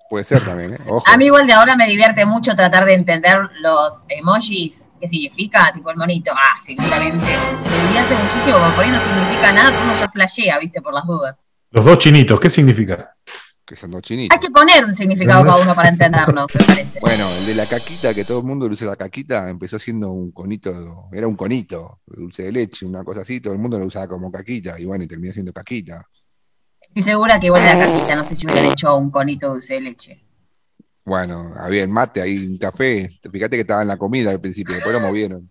Puede 0.09 0.25
ser 0.25 0.42
también, 0.42 0.75
¿eh? 0.75 0.79
A 1.07 1.16
mí 1.18 1.27
igual 1.27 1.46
de 1.46 1.53
ahora 1.53 1.77
me 1.77 1.87
divierte 1.87 2.25
mucho 2.25 2.55
tratar 2.55 2.87
de 2.87 2.94
entender 2.94 3.38
los 3.61 4.07
emojis, 4.09 4.87
qué 4.99 5.07
significa, 5.07 5.70
tipo 5.73 5.90
el 5.90 5.99
monito, 5.99 6.33
ah, 6.35 6.57
seguramente. 6.64 7.37
Me 7.68 7.87
divierte 7.87 8.14
muchísimo, 8.14 8.59
porque 8.59 8.75
por 8.75 8.85
ahí 8.85 8.90
no 8.90 9.05
significa 9.05 9.53
nada, 9.53 9.79
como 9.79 9.94
ya 9.94 10.09
flashea, 10.09 10.59
viste, 10.59 10.81
por 10.81 10.94
las 10.94 11.07
dudas. 11.07 11.37
Los 11.70 11.85
dos 11.85 11.99
chinitos, 11.99 12.40
¿qué 12.40 12.49
significa? 12.49 13.14
Que 13.68 13.76
son 13.76 13.90
dos 13.90 14.00
chinitos. 14.00 14.35
Hay 14.35 14.40
que 14.40 14.50
poner 14.50 14.83
un 14.83 14.94
significado 14.94 15.44
cada 15.44 15.62
uno 15.62 15.74
para 15.74 15.90
entenderlo, 15.90 16.46
me 16.54 16.64
parece. 16.64 16.98
Bueno, 17.02 17.28
el 17.40 17.46
de 17.46 17.54
la 17.54 17.66
caquita, 17.66 18.14
que 18.14 18.24
todo 18.24 18.38
el 18.38 18.44
mundo 18.44 18.64
usa 18.64 18.87
la 18.87 18.96
caquita, 18.96 19.50
empezó 19.50 19.78
siendo 19.78 20.11
un 20.11 20.33
conito, 20.33 20.72
era 21.12 21.28
un 21.28 21.35
conito, 21.35 22.00
dulce 22.07 22.44
de 22.44 22.52
leche, 22.52 22.87
una 22.87 23.04
cosa 23.04 23.20
así, 23.20 23.42
todo 23.42 23.52
el 23.52 23.59
mundo 23.59 23.78
lo 23.78 23.85
usaba 23.85 24.09
como 24.09 24.33
caquita, 24.33 24.81
y 24.81 24.87
bueno, 24.87 25.04
y 25.04 25.07
terminó 25.07 25.35
siendo 25.35 25.52
caquita. 25.52 26.02
Estoy 26.81 27.02
segura 27.02 27.38
que 27.38 27.46
igual 27.46 27.62
la 27.62 27.78
caquita, 27.78 28.16
no 28.16 28.24
sé 28.24 28.37
si 28.37 28.46
hubieran 28.46 28.72
hecho 28.72 28.96
un 28.96 29.11
conito 29.11 29.50
dulce 29.50 29.74
de 29.74 29.81
leche. 29.83 30.24
Bueno, 31.04 31.52
había 31.59 31.83
el 31.83 31.90
mate 31.90 32.22
ahí, 32.22 32.46
un 32.46 32.57
café, 32.57 33.11
fíjate 33.31 33.57
que 33.57 33.61
estaba 33.61 33.83
en 33.83 33.88
la 33.88 33.98
comida 33.98 34.31
al 34.31 34.40
principio, 34.40 34.76
después 34.76 34.94
lo 34.94 35.00
movieron. 35.00 35.50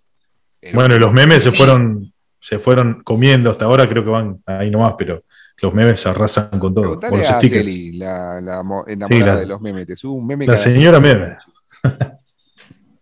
bueno, 0.74 0.96
y 0.96 1.00
los 1.00 1.14
memes 1.14 1.44
se 1.44 1.52
fueron, 1.52 2.12
se 2.40 2.58
fueron 2.58 3.04
comiendo 3.04 3.52
hasta 3.52 3.66
ahora, 3.66 3.88
creo 3.88 4.04
que 4.04 4.10
van 4.10 4.42
ahí 4.48 4.72
nomás, 4.72 4.96
pero 4.98 5.24
los 5.62 5.74
memes 5.74 6.06
arrasan 6.06 6.50
con 6.60 6.74
todo. 6.74 7.00
Con 7.00 7.18
los 7.18 7.28
stickers. 7.28 7.96
la, 7.96 8.40
la 8.42 8.64
enamorada 8.88 9.40
de 9.40 9.48
los 9.48 9.60
memes. 9.62 9.88
Te 9.88 9.96
subo 9.96 10.14
un 10.14 10.28
meme 10.28 10.46
La 10.46 10.58
señora 10.58 11.00
meme. 11.00 11.38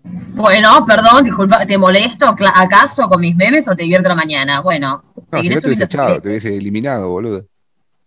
Bueno, 0.08 0.86
perdón, 0.86 1.24
disculpa, 1.24 1.65
¿te 1.65 1.78
molesto 1.78 2.36
acaso 2.54 3.08
con 3.08 3.22
mis 3.22 3.36
memes 3.36 3.68
o 3.68 3.76
te 3.76 3.84
divierto 3.84 4.10
la 4.10 4.15
mañana? 4.15 4.62
Bueno, 4.62 5.04
no, 5.15 5.41
si 5.41 5.50
no 5.50 5.60
te 5.60 5.68
hubiese 5.68 5.86
echado, 5.86 6.20
te 6.20 6.28
hubiese 6.30 6.56
eliminado, 6.56 7.10
boludo. 7.10 7.46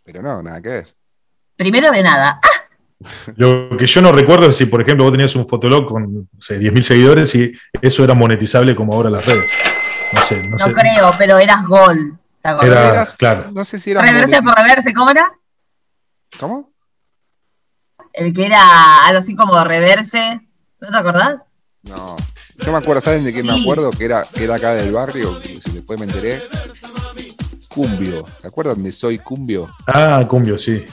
Pero 0.05 0.23
no, 0.23 0.43
nada 0.43 0.61
que 0.61 0.69
ver. 0.69 0.89
Primero 1.57 1.91
de 1.91 2.03
nada. 2.03 2.39
Lo 3.37 3.77
que 3.77 3.87
yo 3.87 4.01
no 4.01 4.13
recuerdo 4.13 4.49
es 4.49 4.57
si, 4.57 4.67
por 4.67 4.83
ejemplo, 4.83 5.05
vos 5.05 5.13
tenías 5.13 5.35
un 5.37 5.47
fotolog 5.49 5.87
con 5.87 6.15
no 6.15 6.21
10.000 6.39 6.83
seguidores 6.83 7.35
y 7.35 7.53
eso 7.81 8.05
era 8.05 8.15
monetizable 8.15 8.77
como 8.77 8.95
ahora 8.95 9.11
las 9.11 9.25
redes. 9.25 9.51
No 10.13 10.23
sé, 10.23 10.43
no, 10.43 10.57
no 10.57 10.73
creo, 10.73 11.11
pero 11.19 11.39
eras 11.39 11.65
Gold 12.55 13.17
claro. 13.17 13.51
No 13.53 13.65
sé 13.65 13.79
si 13.79 13.91
era. 13.91 14.03
Reverse 14.03 14.43
por 14.43 14.55
reverse, 14.55 14.93
¿cómo 14.95 15.11
era? 15.11 15.33
¿Cómo? 16.39 16.73
El 18.13 18.33
que 18.35 18.47
era 18.47 19.07
algo 19.07 19.19
así 19.19 19.37
como 19.37 19.63
reverse. 19.65 20.41
¿No 20.81 20.89
te 20.89 20.97
acordás? 20.97 21.43
No. 21.83 22.17
Yo 22.57 22.73
me 22.73 22.79
acuerdo, 22.79 23.03
¿saben 23.03 23.25
de 23.25 23.33
qué 23.33 23.43
me 23.43 23.61
acuerdo? 23.61 23.91
Que 23.91 24.05
era, 24.05 24.25
que 24.25 24.45
era 24.45 24.57
acá 24.57 24.75
del 24.75 24.93
barrio, 24.93 25.41
si 25.43 25.71
después 25.73 25.99
me 25.99 26.07
enteré. 26.07 26.43
Cumbio. 27.69 28.25
¿Se 28.41 28.49
acuerdan 28.49 28.83
de 28.83 28.91
Soy 28.91 29.19
Cumbio? 29.19 29.69
Ah, 29.87 30.25
Cumbio, 30.29 30.59
sí. 30.59 30.85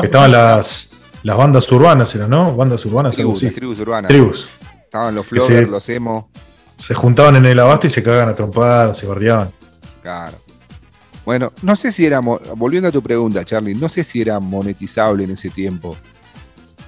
Estaban 0.00 0.30
las, 0.30 0.92
las 1.24 1.36
bandas 1.36 1.70
urbanas, 1.72 2.14
¿eran, 2.14 2.30
¿no? 2.30 2.54
Bandas 2.54 2.84
urbanas, 2.86 3.14
tribus, 3.14 3.42
Las 3.42 3.54
tribus 3.54 3.78
urbanas. 3.80 4.08
Tribus. 4.08 4.48
Estaban 4.84 5.14
los 5.14 5.26
flores, 5.26 5.68
los 5.68 5.88
emo. 5.88 6.30
Se 6.78 6.94
juntaban 6.94 7.36
en 7.36 7.46
el 7.46 7.58
abasto 7.58 7.86
y 7.86 7.90
se 7.90 8.02
cagaban 8.02 8.28
a 8.28 8.34
trompadas, 8.36 8.98
se 8.98 9.06
guardiaban. 9.06 9.52
Claro. 10.02 10.38
Bueno, 11.30 11.52
no 11.62 11.76
sé 11.76 11.92
si 11.92 12.04
era, 12.04 12.18
volviendo 12.18 12.88
a 12.88 12.90
tu 12.90 13.04
pregunta, 13.04 13.44
Charlie, 13.44 13.76
no 13.76 13.88
sé 13.88 14.02
si 14.02 14.20
era 14.20 14.40
monetizable 14.40 15.22
en 15.22 15.30
ese 15.30 15.48
tiempo. 15.48 15.96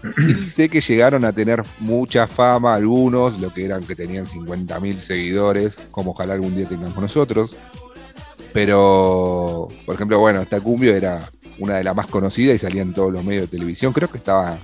sé 0.57 0.69
que 0.69 0.81
llegaron 0.81 1.25
a 1.25 1.33
tener 1.33 1.63
mucha 1.79 2.27
fama 2.27 2.75
algunos, 2.75 3.41
lo 3.41 3.55
que 3.55 3.65
eran 3.65 3.85
que 3.85 3.95
tenían 3.95 4.27
50.000 4.27 4.95
seguidores, 4.97 5.81
como 5.93 6.11
ojalá 6.11 6.35
algún 6.35 6.57
día 6.57 6.67
tengamos 6.67 6.99
nosotros. 6.99 7.57
Pero, 8.53 9.69
por 9.87 9.95
ejemplo, 9.95 10.19
bueno, 10.19 10.41
esta 10.41 10.61
cumbio 10.61 10.93
era 10.93 11.31
una 11.61 11.77
de 11.77 11.85
las 11.85 11.95
más 11.95 12.09
conocidas 12.09 12.57
y 12.57 12.59
salía 12.59 12.83
en 12.83 12.93
todos 12.93 13.13
los 13.13 13.23
medios 13.23 13.49
de 13.49 13.59
televisión. 13.59 13.93
Creo 13.93 14.11
que 14.11 14.19
estaba, 14.19 14.59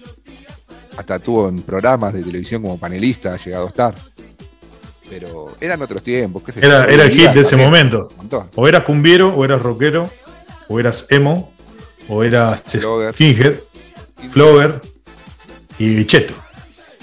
hasta 0.97 1.21
tuvo 1.21 1.49
en 1.49 1.63
programas 1.63 2.15
de 2.15 2.25
televisión 2.25 2.63
como 2.63 2.79
panelista, 2.79 3.35
ha 3.35 3.37
llegado 3.37 3.67
a 3.67 3.69
estar 3.69 3.95
pero 5.09 5.49
eran 5.61 5.81
otros 5.83 6.03
tiempos. 6.03 6.43
era, 6.57 6.85
era 6.85 7.05
el 7.05 7.11
hit 7.11 7.31
de 7.31 7.41
ese 7.41 7.57
momento. 7.57 8.09
O 8.55 8.69
eras 8.69 8.83
cumbiero, 8.83 9.35
o 9.35 9.45
eras 9.45 9.63
rockero, 9.63 10.11
o 10.69 10.79
eras 10.79 11.07
emo, 11.11 11.53
o 12.09 12.23
eras 12.23 12.63
skinhead, 13.13 13.55
flogger 14.31 14.81
y 15.79 16.05
cheto. 16.05 16.35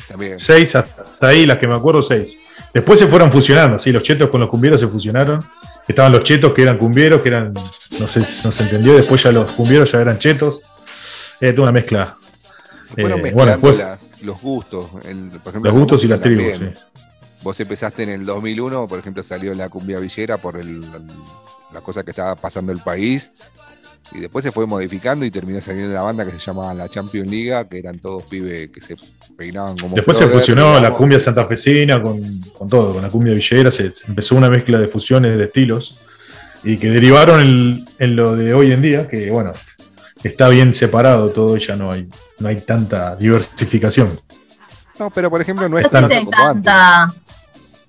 También. 0.07 0.39
Seis 0.39 0.75
hasta 0.75 1.27
ahí, 1.27 1.45
las 1.45 1.57
que 1.57 1.67
me 1.67 1.75
acuerdo, 1.75 2.01
seis. 2.01 2.37
Después 2.73 2.99
se 2.99 3.07
fueron 3.07 3.31
fusionando, 3.31 3.79
sí, 3.79 3.91
los 3.91 4.03
chetos 4.03 4.29
con 4.29 4.41
los 4.41 4.49
cumbieros 4.49 4.79
se 4.79 4.87
fusionaron. 4.87 5.43
Estaban 5.87 6.11
los 6.11 6.23
chetos 6.23 6.53
que 6.53 6.63
eran 6.63 6.77
cumbieros, 6.77 7.21
que 7.21 7.29
eran, 7.29 7.53
no 7.53 8.07
sé, 8.07 8.19
no 8.43 8.51
se 8.51 8.63
entendió, 8.63 8.95
después 8.95 9.21
ya 9.23 9.31
los 9.31 9.51
cumbieros 9.51 9.91
ya 9.91 10.01
eran 10.01 10.19
chetos. 10.19 10.61
Eh, 11.39 11.53
toda 11.53 11.63
una 11.63 11.71
mezcla. 11.71 12.17
Eh, 12.97 13.31
bueno, 13.33 13.57
los 14.23 14.41
gustos. 14.41 14.89
por 14.89 15.01
ejemplo, 15.01 15.71
los 15.71 15.73
gustos 15.73 16.03
y 16.03 16.07
las 16.07 16.19
tribus, 16.19 16.57
sí 16.57 16.65
vos 17.45 17.59
empezaste 17.59 18.01
en 18.01 18.09
el 18.09 18.25
2001, 18.25 18.87
por 18.87 18.97
ejemplo, 18.97 19.21
salió 19.21 19.53
la 19.53 19.69
cumbia 19.69 19.99
villera 19.99 20.37
por 20.37 20.57
el, 20.57 20.81
la 21.71 21.81
cosa 21.81 22.03
que 22.03 22.09
estaba 22.09 22.35
pasando 22.35 22.71
el 22.71 22.79
país. 22.79 23.31
Y 24.13 24.19
después 24.19 24.43
se 24.43 24.51
fue 24.51 24.65
modificando 24.65 25.25
y 25.25 25.31
terminó 25.31 25.61
saliendo 25.61 25.91
una 25.91 26.01
banda 26.01 26.25
que 26.25 26.31
se 26.31 26.39
llamaba 26.39 26.73
la 26.73 26.89
Champions 26.89 27.29
League, 27.29 27.67
que 27.69 27.77
eran 27.77 27.99
todos 27.99 28.23
pibes 28.25 28.69
que 28.69 28.81
se 28.81 28.95
peinaban 29.37 29.75
como. 29.77 29.95
Después 29.95 30.17
se 30.17 30.27
fusionó 30.27 30.79
la 30.79 30.91
cumbia 30.91 31.19
santafesina 31.19 32.01
con, 32.01 32.39
con 32.57 32.67
todo, 32.67 32.93
con 32.93 33.03
la 33.03 33.09
cumbia 33.09 33.33
villera, 33.33 33.69
se, 33.69 33.91
empezó 34.07 34.35
una 34.35 34.49
mezcla 34.49 34.79
de 34.79 34.87
fusiones 34.87 35.37
de 35.37 35.43
estilos 35.43 35.99
y 36.63 36.77
que 36.77 36.89
derivaron 36.89 37.85
en, 37.99 38.15
lo 38.15 38.35
de 38.35 38.55
hoy 38.55 38.71
en 38.71 38.81
día, 38.81 39.07
que 39.07 39.29
bueno, 39.29 39.53
está 40.23 40.49
bien 40.49 40.73
separado 40.73 41.29
todo 41.29 41.57
y 41.57 41.59
ya 41.59 41.75
no 41.75 41.91
hay, 41.91 42.07
no 42.39 42.47
hay 42.47 42.55
tanta 42.61 43.15
diversificación. 43.15 44.19
No, 44.99 45.09
pero 45.11 45.29
por 45.29 45.41
ejemplo 45.41 45.69
no 45.69 45.77
es 45.77 45.91
tanto 45.91 46.15
como 46.15 46.31
tanta... 46.31 47.13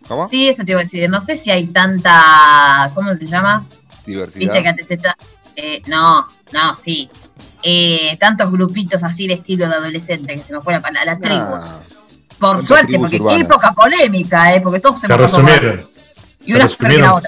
¿Cómo? 0.09 0.29
Sí, 0.29 0.49
eso 0.49 0.65
te 0.65 0.73
iba 0.73 0.81
a 0.81 0.85
decir. 0.85 1.09
No 1.11 1.21
sé 1.21 1.37
si 1.37 1.51
hay 1.51 1.67
tanta. 1.69 2.91
¿Cómo 2.95 3.15
se 3.15 3.27
llama? 3.27 3.67
Diversidad. 4.05 4.41
Viste 4.41 4.63
que 4.63 4.69
antes 4.69 4.91
está. 4.91 5.17
Eh, 5.57 5.83
no, 5.87 6.27
no, 6.53 6.75
sí. 6.75 7.11
Eh, 7.63 8.17
tantos 8.21 8.51
grupitos 8.53 9.03
así 9.03 9.27
de 9.27 9.35
estilo 9.35 9.69
de 9.69 9.75
adolescente 9.75 10.35
que 10.35 10.43
se 10.43 10.53
nos 10.53 10.63
fue 10.63 10.73
la, 10.75 11.05
las 11.05 11.21
tribus. 11.21 11.75
Por 12.39 12.63
suerte, 12.63 12.99
porque 12.99 13.19
qué 13.19 13.37
época 13.37 13.73
polémica, 13.73 14.55
eh, 14.55 14.61
porque 14.61 14.79
todos 14.79 15.01
se, 15.01 15.07
se 15.07 15.17
resumieron. 15.17 15.89
Y 16.45 16.53
una 16.53 16.65
resumieron, 16.65 17.23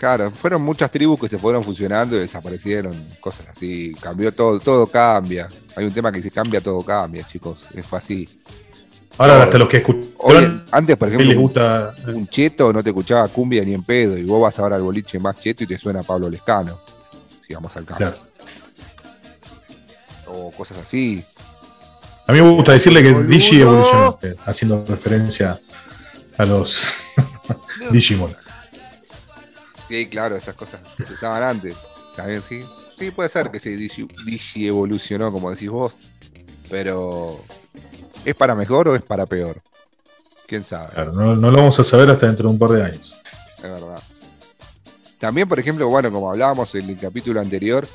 Claro, 0.00 0.30
fueron 0.30 0.62
muchas 0.62 0.90
tribus 0.90 1.20
que 1.20 1.28
se 1.28 1.36
fueron 1.36 1.62
fusionando 1.62 2.16
y 2.16 2.20
desaparecieron, 2.20 2.96
cosas 3.20 3.48
así. 3.48 3.92
Cambió 4.00 4.32
todo, 4.32 4.58
todo 4.58 4.86
cambia. 4.86 5.46
Hay 5.76 5.84
un 5.84 5.92
tema 5.92 6.10
que 6.10 6.22
si 6.22 6.30
cambia, 6.30 6.62
todo 6.62 6.82
cambia, 6.82 7.22
chicos. 7.22 7.66
Es 7.74 7.92
así. 7.92 8.26
Ahora, 9.18 9.42
hasta 9.42 9.58
los 9.58 9.68
que 9.68 9.78
escuchan. 9.78 10.64
antes, 10.70 10.96
por 10.96 11.08
ejemplo, 11.08 11.40
gusta... 11.40 11.94
un, 12.06 12.26
cheto 12.26 12.72
no 12.72 12.82
te 12.82 12.90
escuchaba 12.90 13.28
cumbia 13.28 13.64
ni 13.64 13.74
en 13.74 13.82
pedo. 13.82 14.16
Y 14.16 14.24
vos 14.24 14.40
vas 14.40 14.58
ahora 14.58 14.76
al 14.76 14.82
boliche 14.82 15.18
más 15.18 15.38
cheto 15.38 15.64
y 15.64 15.66
te 15.66 15.78
suena 15.78 16.02
Pablo 16.02 16.30
Lescano. 16.30 16.78
Si 17.46 17.52
vamos 17.52 17.76
al 17.76 17.84
caso. 17.84 18.14
O 20.26 20.50
cosas 20.52 20.78
así. 20.78 21.22
A 22.26 22.32
mí 22.32 22.40
me 22.40 22.48
gusta 22.50 22.72
decirle 22.72 23.02
que 23.02 23.12
Digi 23.24 23.60
evolucionó, 23.60 24.16
eh, 24.22 24.36
haciendo 24.46 24.84
referencia 24.84 25.60
a 26.38 26.44
los 26.44 26.94
Digimon. 27.90 28.34
Sí, 29.88 30.06
claro, 30.06 30.36
esas 30.36 30.54
cosas 30.54 30.80
que 30.96 31.04
se 31.04 31.14
usaban 31.14 31.42
antes. 31.42 31.76
También 32.14 32.40
sí. 32.42 32.62
Sí, 32.96 33.10
puede 33.10 33.28
ser 33.28 33.50
que 33.50 33.58
se 33.58 33.70
Digi, 33.70 34.66
evolucionó, 34.66 35.32
como 35.32 35.50
decís 35.50 35.70
vos. 35.70 35.96
Pero, 36.70 37.44
¿es 38.24 38.34
para 38.34 38.54
mejor 38.54 38.88
o 38.88 38.96
es 38.96 39.02
para 39.02 39.26
peor? 39.26 39.62
¿Quién 40.46 40.64
sabe? 40.64 40.92
Claro, 40.94 41.12
no, 41.12 41.34
lo 41.34 41.56
vamos 41.56 41.78
a 41.78 41.84
saber 41.84 42.10
hasta 42.10 42.26
dentro 42.26 42.48
de 42.48 42.52
un 42.52 42.58
par 42.58 42.70
de 42.70 42.84
años. 42.84 43.14
Es 43.56 43.62
verdad. 43.62 44.02
También, 45.18 45.48
por 45.48 45.58
ejemplo, 45.58 45.88
bueno, 45.88 46.10
como 46.10 46.30
hablábamos 46.30 46.74
en 46.74 46.88
el 46.88 46.96
capítulo 46.96 47.40
anterior, 47.40 47.86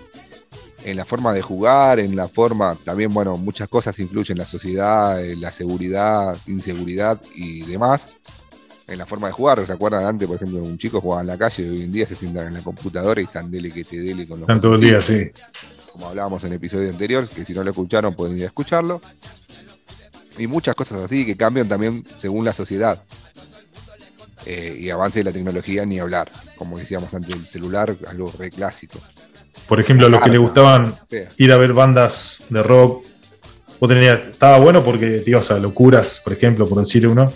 en 0.84 0.96
la 0.96 1.06
forma 1.06 1.34
de 1.34 1.42
jugar, 1.42 2.00
en 2.00 2.16
la 2.16 2.28
forma, 2.28 2.76
también, 2.84 3.14
bueno, 3.14 3.36
muchas 3.38 3.68
cosas 3.68 3.98
influyen 4.00 4.38
en 4.38 4.40
la 4.40 4.46
sociedad, 4.46 5.24
en 5.24 5.42
la 5.42 5.52
seguridad, 5.52 6.38
inseguridad 6.46 7.20
y 7.34 7.64
demás 7.64 8.10
en 8.88 8.98
la 8.98 9.06
forma 9.06 9.28
de 9.28 9.34
jugar. 9.34 9.66
¿Se 9.66 9.74
acuerdan 9.74 10.06
antes, 10.06 10.28
por 10.28 10.38
ejemplo, 10.38 10.62
un 10.62 10.78
chico 10.78 11.02
jugaba 11.02 11.22
en 11.22 11.28
la 11.28 11.38
calle 11.38 11.64
y 11.64 11.70
hoy 11.70 11.84
en 11.84 11.92
día 11.92 12.06
se 12.06 12.16
sientan 12.16 12.48
en 12.48 12.54
la 12.54 12.62
computadora 12.62 13.20
y 13.20 13.26
están 13.26 13.50
dele 13.50 13.72
que 13.72 13.84
te 13.84 14.00
dele 14.00 14.28
con 14.28 14.40
los. 14.40 14.48
Están 14.48 14.62
todo 14.62 14.76
el 14.76 14.82
día, 14.82 15.02
sí. 15.02 15.32
Como 15.92 16.08
hablábamos 16.08 16.44
en 16.44 16.52
el 16.52 16.58
episodio 16.58 16.90
anterior, 16.90 17.28
que 17.28 17.46
si 17.46 17.54
no 17.54 17.64
lo 17.64 17.72
escucharon 17.72 18.14
pueden 18.16 18.38
ir 18.38 18.44
a 18.44 18.48
escucharlo. 18.48 19.02
Y 20.38 20.48
muchas 20.48 20.76
cosas 20.76 21.04
así 21.04 21.26
que 21.26 21.36
cambian 21.36 21.68
también 21.68 22.04
según 22.18 22.46
la 22.46 22.54
sociedad. 22.54 23.02
Eh, 24.46 24.78
y 24.80 24.90
avance 24.90 25.20
de 25.20 25.24
la 25.24 25.32
tecnología 25.32 25.86
ni 25.86 26.00
hablar. 26.00 26.30
Como 26.56 26.78
decíamos 26.78 27.14
antes, 27.14 27.34
el 27.34 27.46
celular, 27.46 27.96
algo 28.08 28.32
re 28.38 28.52
clásico. 28.52 29.00
Por 29.68 29.80
ejemplo, 29.80 30.06
a 30.06 30.10
los 30.10 30.22
que 30.22 30.30
les 30.30 30.40
gustaban 30.40 30.96
ir 31.38 31.52
a 31.52 31.58
ver 31.58 31.74
bandas 31.74 32.44
de 32.50 32.62
rock, 32.62 33.04
vos 33.80 33.90
tenías, 33.90 34.20
estaba 34.28 34.60
bueno 34.60 34.84
porque 34.84 35.20
te 35.20 35.30
ibas 35.32 35.50
a 35.50 35.58
locuras, 35.58 36.22
por 36.24 36.34
ejemplo, 36.34 36.70
por 36.70 36.80
decir 36.80 37.08
uno, 37.08 37.30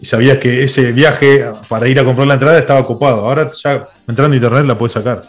y 0.00 0.06
sabías 0.06 0.38
que 0.38 0.64
ese 0.64 0.92
viaje 0.92 1.44
para 1.68 1.86
ir 1.86 2.00
a 2.00 2.04
comprar 2.04 2.26
la 2.26 2.34
entrada 2.34 2.58
estaba 2.58 2.80
ocupado. 2.80 3.20
Ahora 3.20 3.50
ya 3.62 3.86
entrando 4.08 4.32
a 4.32 4.36
internet 4.36 4.64
la 4.64 4.76
puedes 4.76 4.94
sacar. 4.94 5.22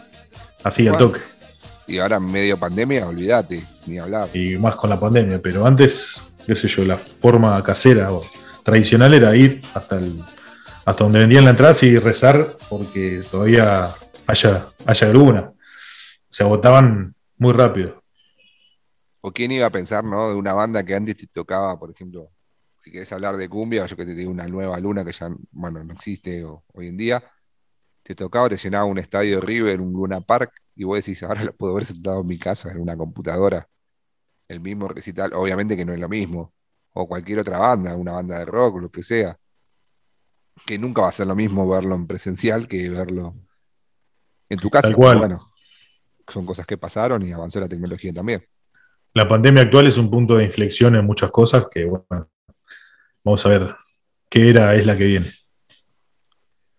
Así 0.62 0.88
al 0.88 0.96
toque. 0.96 1.20
Y 1.86 1.98
ahora 1.98 2.16
en 2.16 2.32
medio 2.32 2.56
pandemia, 2.56 3.06
olvídate, 3.06 3.62
ni 3.86 3.98
hablar. 3.98 4.28
Y 4.32 4.56
más 4.56 4.74
con 4.76 4.88
la 4.88 4.98
pandemia, 4.98 5.40
pero 5.42 5.66
antes, 5.66 6.32
qué 6.46 6.54
sé 6.54 6.68
yo, 6.68 6.84
la 6.84 6.96
forma 6.96 7.62
casera 7.62 8.12
o 8.12 8.24
tradicional 8.62 9.14
era 9.14 9.36
ir 9.36 9.62
hasta 9.74 9.98
el, 9.98 10.22
hasta 10.84 11.04
donde 11.04 11.20
vendían 11.20 11.44
la 11.44 11.50
entrada 11.50 11.74
y 11.82 11.98
rezar 11.98 12.56
porque 12.68 13.22
todavía 13.30 13.90
haya, 14.26 14.66
haya 14.86 15.06
alguna. 15.08 15.52
Se 16.28 16.42
agotaban 16.42 17.14
muy 17.38 17.52
rápido. 17.52 18.02
¿O 19.20 19.32
quién 19.32 19.52
iba 19.52 19.66
a 19.66 19.70
pensar, 19.70 20.04
no? 20.04 20.28
De 20.28 20.34
una 20.34 20.52
banda 20.52 20.84
que 20.84 20.94
antes 20.94 21.16
te 21.16 21.26
tocaba, 21.26 21.78
por 21.78 21.90
ejemplo, 21.90 22.30
si 22.78 22.90
quieres 22.90 23.10
hablar 23.12 23.36
de 23.36 23.48
cumbia, 23.48 23.86
yo 23.86 23.96
que 23.96 24.04
te 24.04 24.14
digo 24.14 24.30
una 24.30 24.46
nueva 24.46 24.78
luna 24.78 25.04
que 25.04 25.12
ya, 25.12 25.30
bueno, 25.52 25.82
no 25.82 25.94
existe 25.94 26.44
hoy 26.44 26.88
en 26.88 26.98
día, 26.98 27.24
te 28.02 28.14
tocaba, 28.14 28.50
te 28.50 28.58
llenaba 28.58 28.84
un 28.84 28.98
estadio 28.98 29.36
de 29.36 29.40
River, 29.40 29.80
un 29.80 29.94
Luna 29.94 30.20
Park, 30.20 30.52
y 30.76 30.84
vos 30.84 30.98
decís, 30.98 31.22
ahora 31.22 31.42
lo 31.44 31.54
puedo 31.54 31.72
ver 31.72 31.86
sentado 31.86 32.20
en 32.20 32.26
mi 32.26 32.38
casa, 32.38 32.70
en 32.70 32.80
una 32.80 32.96
computadora. 32.96 33.66
El 34.54 34.60
mismo 34.60 34.88
recital, 34.88 35.32
obviamente 35.34 35.76
que 35.76 35.84
no 35.84 35.92
es 35.92 36.00
lo 36.00 36.08
mismo. 36.08 36.54
O 36.92 37.08
cualquier 37.08 37.40
otra 37.40 37.58
banda, 37.58 37.96
una 37.96 38.12
banda 38.12 38.38
de 38.38 38.44
rock, 38.44 38.80
lo 38.80 38.90
que 38.90 39.02
sea. 39.02 39.36
Que 40.64 40.78
nunca 40.78 41.02
va 41.02 41.08
a 41.08 41.12
ser 41.12 41.26
lo 41.26 41.34
mismo 41.34 41.68
verlo 41.68 41.94
en 41.94 42.06
presencial 42.06 42.68
que 42.68 42.88
verlo 42.88 43.34
en 44.48 44.58
tu 44.58 44.70
casa. 44.70 44.94
Bueno, 44.94 45.38
son 46.28 46.46
cosas 46.46 46.66
que 46.66 46.78
pasaron 46.78 47.22
y 47.26 47.32
avanzó 47.32 47.58
la 47.58 47.68
tecnología 47.68 48.12
también. 48.12 48.46
La 49.12 49.28
pandemia 49.28 49.62
actual 49.62 49.86
es 49.88 49.96
un 49.96 50.10
punto 50.10 50.36
de 50.36 50.44
inflexión 50.44 50.94
en 50.94 51.04
muchas 51.04 51.30
cosas 51.30 51.66
que, 51.68 51.84
bueno, 51.84 52.30
Vamos 53.24 53.46
a 53.46 53.48
ver 53.48 53.74
qué 54.28 54.50
era 54.50 54.74
es 54.74 54.84
la 54.84 54.98
que 54.98 55.04
viene. 55.04 55.32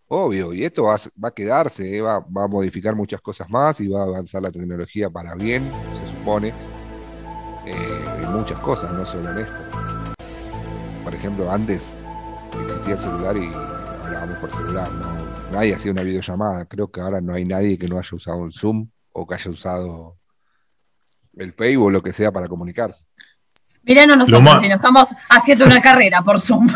Obvio, 0.07 0.53
y 0.53 0.63
esto 0.63 0.83
va, 0.83 0.95
a 1.23 1.31
quedarse, 1.31 1.97
eh, 1.97 2.01
va, 2.01 2.17
a 2.17 2.47
modificar 2.47 2.95
muchas 2.95 3.19
cosas 3.19 3.49
más 3.49 3.81
y 3.81 3.87
va 3.87 4.01
a 4.01 4.03
avanzar 4.03 4.43
la 4.43 4.51
tecnología 4.51 5.09
para 5.09 5.33
bien, 5.33 5.71
se 5.99 6.11
supone, 6.11 6.53
eh, 7.65 8.05
en 8.21 8.31
muchas 8.31 8.59
cosas, 8.59 8.93
no 8.93 9.05
solo 9.05 9.31
en 9.31 9.39
esto. 9.39 9.61
Por 11.03 11.13
ejemplo, 11.13 11.51
antes 11.51 11.95
existía 12.59 12.93
el 12.93 12.99
celular 12.99 13.37
y 13.37 13.51
hablábamos 14.03 14.37
por 14.39 14.51
celular, 14.51 14.91
no, 14.91 15.51
nadie 15.51 15.75
hacía 15.75 15.91
una 15.91 16.03
videollamada. 16.03 16.65
Creo 16.65 16.91
que 16.91 17.01
ahora 17.01 17.21
no 17.21 17.33
hay 17.33 17.45
nadie 17.45 17.77
que 17.77 17.87
no 17.87 17.97
haya 17.97 18.09
usado 18.11 18.45
el 18.45 18.53
Zoom 18.53 18.89
o 19.11 19.25
que 19.25 19.35
haya 19.35 19.51
usado 19.51 20.17
el 21.37 21.53
Facebook 21.53 21.87
o 21.87 21.91
lo 21.91 22.01
que 22.01 22.13
sea 22.13 22.31
para 22.31 22.47
comunicarse. 22.47 23.05
Mirá, 23.83 24.07
no 24.07 24.15
nosotros, 24.15 24.61
si 24.61 24.67
nos 24.67 24.77
estamos 24.77 25.09
haciendo 25.29 25.65
una 25.65 25.79
carrera 25.79 26.23
por 26.23 26.41
Zoom. 26.41 26.67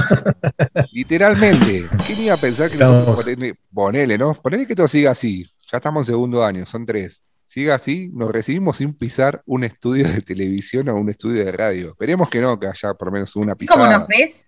Literalmente. 0.92 1.90
¿Quién 2.06 2.22
iba 2.22 2.36
a 2.36 2.38
pensar 2.38 2.70
que 2.70 3.56
ponele, 3.74 4.18
¿no? 4.18 4.36
Ponele 4.36 4.68
que 4.68 4.76
todo 4.76 4.88
siga 4.88 5.12
así. 5.12 5.44
Ya 5.72 5.78
estamos 5.78 6.08
en 6.08 6.14
segundo 6.14 6.44
año, 6.44 6.68
son 6.68 6.86
tres. 6.86 7.24
Siga 7.50 7.74
así, 7.74 8.12
nos 8.14 8.32
recibimos 8.32 8.78
sin 8.78 8.94
pisar 8.94 9.42
un 9.48 9.64
estudio 9.64 10.08
de 10.08 10.22
televisión 10.22 10.88
o 10.88 10.96
un 10.96 11.10
estudio 11.10 11.44
de 11.44 11.52
radio. 11.52 11.90
Esperemos 11.90 12.30
que 12.30 12.40
no, 12.40 12.60
que 12.60 12.68
haya 12.68 12.94
por 12.94 13.08
lo 13.08 13.12
menos 13.12 13.36
una 13.36 13.56
pisada. 13.56 13.88
¿Cómo 13.88 13.98
nos 13.98 14.08
ves? 14.08 14.46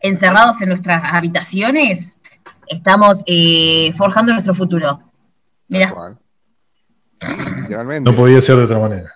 Encerrados 0.00 0.60
en 0.60 0.70
nuestras 0.70 1.04
habitaciones, 1.04 2.18
estamos 2.66 3.22
eh, 3.26 3.92
forjando 3.96 4.32
nuestro 4.32 4.54
futuro. 4.54 5.00
Mira. 5.68 5.94
No 8.00 8.12
podía 8.12 8.40
ser 8.40 8.56
de 8.56 8.64
otra 8.64 8.80
manera. 8.80 9.14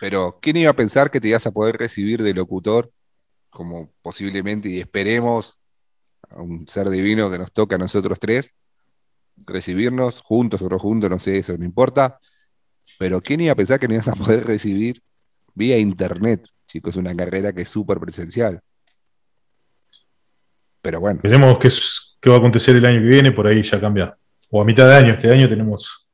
Pero, 0.00 0.38
¿quién 0.40 0.56
iba 0.56 0.70
a 0.70 0.74
pensar 0.74 1.10
que 1.10 1.20
te 1.20 1.28
ibas 1.28 1.46
a 1.46 1.50
poder 1.50 1.76
recibir 1.76 2.22
de 2.22 2.32
locutor, 2.32 2.90
como 3.50 3.92
posiblemente, 4.00 4.70
y 4.70 4.80
esperemos, 4.80 5.60
a 6.30 6.40
un 6.40 6.66
ser 6.66 6.88
divino 6.88 7.30
que 7.30 7.36
nos 7.36 7.52
toque 7.52 7.74
a 7.74 7.78
nosotros 7.78 8.18
tres, 8.18 8.54
recibirnos 9.46 10.20
juntos 10.20 10.62
o 10.62 10.68
no 10.68 10.78
juntos, 10.78 11.10
no 11.10 11.18
sé, 11.18 11.38
eso 11.38 11.56
no 11.56 11.64
importa. 11.64 12.18
Pero, 12.98 13.20
¿quién 13.20 13.40
iba 13.40 13.52
a 13.52 13.56
pensar 13.56 13.80
que 13.80 13.88
no 13.88 13.94
ibas 13.94 14.08
a 14.08 14.14
poder 14.14 14.44
recibir 14.46 15.02
vía 15.54 15.78
internet? 15.78 16.46
Chicos, 16.66 16.96
una 16.96 17.14
carrera 17.14 17.52
que 17.52 17.62
es 17.62 17.68
súper 17.68 17.98
presencial. 17.98 18.60
Pero 20.80 21.00
bueno. 21.00 21.20
Veremos 21.22 21.58
qué, 21.58 21.68
qué 22.20 22.30
va 22.30 22.36
a 22.36 22.38
acontecer 22.38 22.76
el 22.76 22.84
año 22.84 23.00
que 23.00 23.08
viene, 23.08 23.32
por 23.32 23.46
ahí 23.46 23.62
ya 23.62 23.80
cambia. 23.80 24.16
O 24.50 24.60
a 24.60 24.64
mitad 24.64 24.88
de 24.88 24.96
año, 24.96 25.12
este 25.12 25.30
año 25.30 25.48
tenemos 25.48 26.08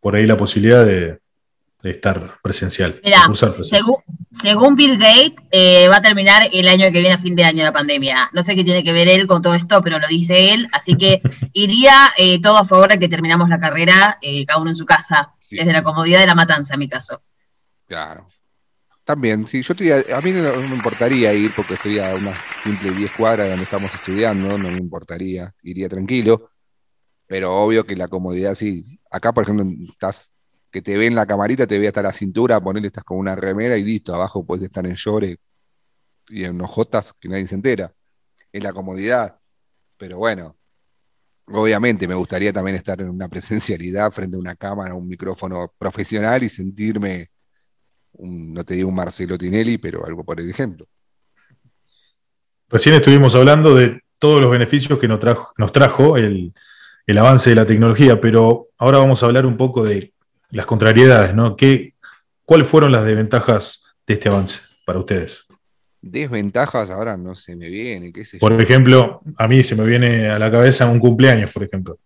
por 0.00 0.14
ahí 0.14 0.26
la 0.26 0.36
posibilidad 0.36 0.84
de, 0.84 1.00
de 1.00 1.21
estar 1.90 2.38
presencial. 2.42 3.00
Según, 4.30 4.76
Bill 4.76 4.96
Gates, 4.96 5.34
eh, 5.50 5.88
va 5.88 5.96
a 5.96 6.02
terminar 6.02 6.48
el 6.52 6.68
año 6.68 6.86
que 6.86 7.00
viene 7.00 7.12
a 7.12 7.18
fin 7.18 7.36
de 7.36 7.44
año 7.44 7.64
la 7.64 7.72
pandemia. 7.72 8.30
No 8.32 8.42
sé 8.42 8.54
qué 8.54 8.64
tiene 8.64 8.82
que 8.82 8.92
ver 8.92 9.08
él 9.08 9.26
con 9.26 9.42
todo 9.42 9.54
esto, 9.54 9.82
pero 9.82 9.98
lo 9.98 10.08
dice 10.08 10.52
él. 10.52 10.68
Así 10.72 10.96
que 10.96 11.20
iría 11.52 12.12
eh, 12.16 12.40
todo 12.40 12.56
a 12.56 12.64
favor 12.64 12.88
de 12.90 12.98
que 12.98 13.08
terminamos 13.08 13.48
la 13.48 13.60
carrera, 13.60 14.18
eh, 14.22 14.46
cada 14.46 14.60
uno 14.60 14.70
en 14.70 14.76
su 14.76 14.86
casa, 14.86 15.34
desde 15.50 15.72
la 15.72 15.82
comodidad 15.82 16.20
de 16.20 16.26
la 16.26 16.34
matanza, 16.34 16.74
en 16.74 16.80
mi 16.80 16.88
caso. 16.88 17.22
Claro. 17.86 18.26
También, 19.04 19.46
sí, 19.48 19.62
yo 19.62 19.72
estoy 19.72 19.90
a, 19.90 20.20
mí 20.20 20.30
no, 20.30 20.56
me 20.56 20.76
importaría 20.76 21.34
ir 21.34 21.52
porque 21.54 21.74
estoy 21.74 21.98
a 21.98 22.14
unas 22.14 22.38
simples 22.62 22.96
10 22.96 23.12
cuadras 23.12 23.48
donde 23.48 23.64
estamos 23.64 23.92
estudiando, 23.92 24.56
no 24.56 24.70
me 24.70 24.78
importaría, 24.78 25.52
iría 25.62 25.88
tranquilo, 25.88 26.50
pero 27.26 27.52
obvio 27.52 27.84
que 27.84 27.96
la 27.96 28.08
comodidad 28.08 28.54
sí. 28.54 29.00
Acá, 29.10 29.34
por 29.34 29.44
ejemplo, 29.44 29.66
estás, 29.88 30.31
que 30.72 30.82
te 30.82 30.96
ve 30.96 31.06
en 31.06 31.14
la 31.14 31.26
camarita, 31.26 31.66
te 31.66 31.78
ve 31.78 31.88
hasta 31.88 32.02
la 32.02 32.12
cintura, 32.12 32.60
ponerle 32.60 32.88
estás 32.88 33.04
con 33.04 33.18
una 33.18 33.36
remera 33.36 33.76
y 33.76 33.84
listo, 33.84 34.14
abajo 34.14 34.44
puedes 34.44 34.64
estar 34.64 34.84
en 34.86 34.96
llores 34.96 35.36
y 36.28 36.44
en 36.44 36.60
hojotas 36.60 37.12
que 37.20 37.28
nadie 37.28 37.46
se 37.46 37.54
entera. 37.54 37.92
Es 38.50 38.62
la 38.62 38.72
comodidad, 38.72 39.38
pero 39.96 40.18
bueno, 40.18 40.56
obviamente 41.46 42.08
me 42.08 42.14
gustaría 42.14 42.52
también 42.52 42.76
estar 42.76 43.00
en 43.00 43.10
una 43.10 43.28
presencialidad 43.28 44.10
frente 44.10 44.36
a 44.36 44.40
una 44.40 44.56
cámara, 44.56 44.94
un 44.94 45.06
micrófono 45.06 45.72
profesional 45.78 46.42
y 46.42 46.48
sentirme 46.48 47.30
no 48.18 48.64
te 48.64 48.74
digo 48.74 48.88
un 48.88 48.94
Marcelo 48.94 49.38
Tinelli, 49.38 49.78
pero 49.78 50.04
algo 50.06 50.24
por 50.24 50.40
el 50.40 50.50
ejemplo. 50.50 50.86
Recién 52.68 52.94
estuvimos 52.94 53.34
hablando 53.34 53.74
de 53.74 54.00
todos 54.18 54.40
los 54.40 54.50
beneficios 54.50 54.98
que 54.98 55.08
nos 55.08 55.20
trajo, 55.20 56.16
el, 56.16 56.54
avance 57.18 57.50
de 57.50 57.56
la 57.56 57.66
tecnología, 57.66 58.20
pero 58.20 58.68
ahora 58.78 58.98
vamos 58.98 59.22
a 59.22 59.26
hablar 59.26 59.44
un 59.46 59.56
poco 59.56 59.84
de 59.84 60.14
las 60.52 60.66
contrariedades, 60.66 61.34
¿no? 61.34 61.56
¿Qué, 61.56 61.94
¿Cuáles 62.44 62.68
fueron 62.68 62.92
las 62.92 63.04
desventajas 63.04 63.94
de 64.06 64.14
este 64.14 64.28
avance 64.28 64.60
para 64.86 64.98
ustedes? 64.98 65.46
Desventajas 66.00 66.90
ahora 66.90 67.16
no 67.16 67.34
se 67.34 67.56
me 67.56 67.68
viene, 67.68 68.12
qué 68.12 68.24
sé 68.24 68.38
Por 68.38 68.60
ejemplo, 68.60 69.22
a 69.36 69.48
mí 69.48 69.62
se 69.62 69.74
me 69.74 69.84
viene 69.84 70.28
a 70.28 70.38
la 70.38 70.50
cabeza 70.50 70.86
un 70.86 70.98
cumpleaños, 70.98 71.50
por 71.50 71.64
ejemplo. 71.64 71.98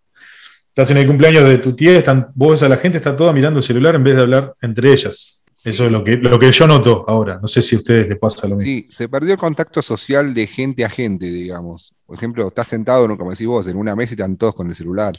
Estás 0.69 0.91
en 0.91 0.99
el 0.99 1.07
cumpleaños 1.07 1.49
de 1.49 1.59
tu 1.59 1.75
tía, 1.75 1.97
están, 1.99 2.31
vos 2.35 2.53
ves 2.53 2.63
a 2.63 2.69
la 2.69 2.77
gente, 2.77 2.99
está 2.99 3.17
toda 3.17 3.33
mirando 3.33 3.59
el 3.59 3.65
celular 3.65 3.95
en 3.95 4.05
vez 4.05 4.15
de 4.15 4.23
hablar 4.23 4.55
entre 4.61 4.93
ellas. 4.93 5.43
Eso 5.65 5.87
es 5.87 5.91
lo 5.91 6.05
que, 6.05 6.17
lo 6.19 6.39
que 6.39 6.53
yo 6.53 6.67
noto 6.67 7.05
ahora. 7.09 7.41
No 7.41 7.49
sé 7.49 7.63
si 7.63 7.75
a 7.75 7.79
ustedes 7.79 8.09
les 8.09 8.19
pasa 8.19 8.47
lo 8.47 8.57
mismo. 8.57 8.63
Sí, 8.63 8.87
se 8.91 9.09
perdió 9.09 9.33
el 9.33 9.39
contacto 9.39 9.83
social 9.83 10.35
de 10.35 10.47
gente 10.47 10.85
a 10.85 10.91
gente, 10.91 11.27
digamos. 11.27 11.95
Por 12.05 12.17
ejemplo, 12.17 12.47
estás 12.47 12.69
sentado, 12.69 13.09
como 13.17 13.31
decís 13.31 13.47
vos, 13.47 13.67
en 13.67 13.77
una 13.77 13.97
mesa 13.97 14.13
y 14.13 14.15
están 14.15 14.37
todos 14.37 14.55
con 14.55 14.69
el 14.69 14.77
celular. 14.77 15.15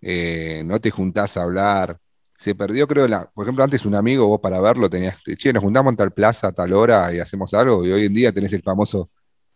Eh, 0.00 0.62
no 0.64 0.80
te 0.80 0.90
juntás 0.90 1.36
a 1.36 1.42
hablar. 1.42 1.98
Se 2.44 2.54
perdió, 2.54 2.86
creo, 2.86 3.08
la, 3.08 3.24
por 3.24 3.46
ejemplo, 3.46 3.64
antes 3.64 3.86
un 3.86 3.94
amigo, 3.94 4.28
vos 4.28 4.38
para 4.38 4.60
verlo 4.60 4.90
tenías, 4.90 5.16
che, 5.38 5.50
nos 5.50 5.62
juntamos 5.62 5.92
en 5.92 5.96
tal 5.96 6.10
plaza 6.10 6.48
a 6.48 6.52
tal 6.52 6.74
hora 6.74 7.10
y 7.10 7.18
hacemos 7.18 7.54
algo. 7.54 7.86
Y 7.86 7.90
hoy 7.90 8.04
en 8.04 8.12
día 8.12 8.32
tenés 8.32 8.52
el 8.52 8.62
famoso, 8.62 9.08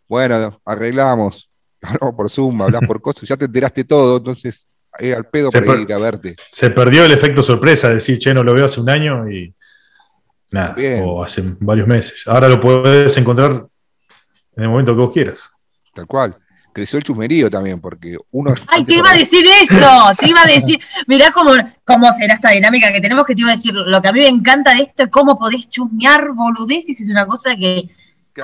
bueno, 0.07 0.59
arreglamos, 0.65 1.51
hablamos 1.83 2.15
por 2.15 2.31
Zoom, 2.31 2.63
hablás 2.63 2.81
por 2.87 2.99
cosas, 2.99 3.29
ya 3.29 3.37
te 3.37 3.45
enteraste 3.45 3.83
todo, 3.83 4.17
entonces 4.17 4.67
al 5.15 5.23
pedo 5.27 5.51
para 5.51 5.75
ir 5.79 5.93
a 5.93 5.99
verte. 5.99 6.35
Se 6.51 6.71
perdió 6.71 7.05
el 7.05 7.11
efecto 7.11 7.43
sorpresa, 7.43 7.89
decir, 7.89 8.17
che, 8.17 8.33
no 8.33 8.43
lo 8.43 8.55
veo 8.55 8.65
hace 8.65 8.81
un 8.81 8.89
año 8.89 9.29
y 9.29 9.53
Nada, 10.49 10.75
o 11.03 11.23
hace 11.23 11.43
varios 11.59 11.87
meses. 11.87 12.23
Ahora 12.25 12.49
lo 12.49 12.59
puedes 12.59 13.15
encontrar 13.17 13.67
en 14.55 14.63
el 14.63 14.67
momento 14.67 14.95
que 14.95 14.99
vos 14.99 15.13
quieras. 15.13 15.51
Tal 15.93 16.07
cual. 16.07 16.35
Creció 16.79 16.95
el 16.95 17.03
chumerío 17.03 17.49
también, 17.49 17.81
porque 17.81 18.15
uno. 18.31 18.55
¡Ay, 18.67 18.85
te 18.85 18.95
iba 18.95 19.11
a 19.11 19.13
decir 19.13 19.45
eso! 19.45 20.11
Te 20.17 20.29
iba 20.29 20.41
a 20.41 20.45
decir. 20.45 20.79
Mirá 21.07 21.29
cómo, 21.31 21.51
cómo 21.83 22.09
será 22.13 22.35
esta 22.35 22.51
dinámica 22.51 22.89
que 22.93 23.01
tenemos, 23.01 23.25
que 23.25 23.35
te 23.35 23.41
iba 23.41 23.49
a 23.49 23.55
decir. 23.55 23.73
Lo 23.73 24.01
que 24.01 24.07
a 24.07 24.13
mí 24.13 24.21
me 24.21 24.29
encanta 24.29 24.73
de 24.73 24.83
esto 24.83 25.03
es 25.03 25.09
cómo 25.09 25.37
podés 25.37 25.69
chusmear 25.69 26.31
boludeces. 26.31 27.01
Es 27.01 27.09
una 27.09 27.25
cosa 27.25 27.57
que 27.57 27.89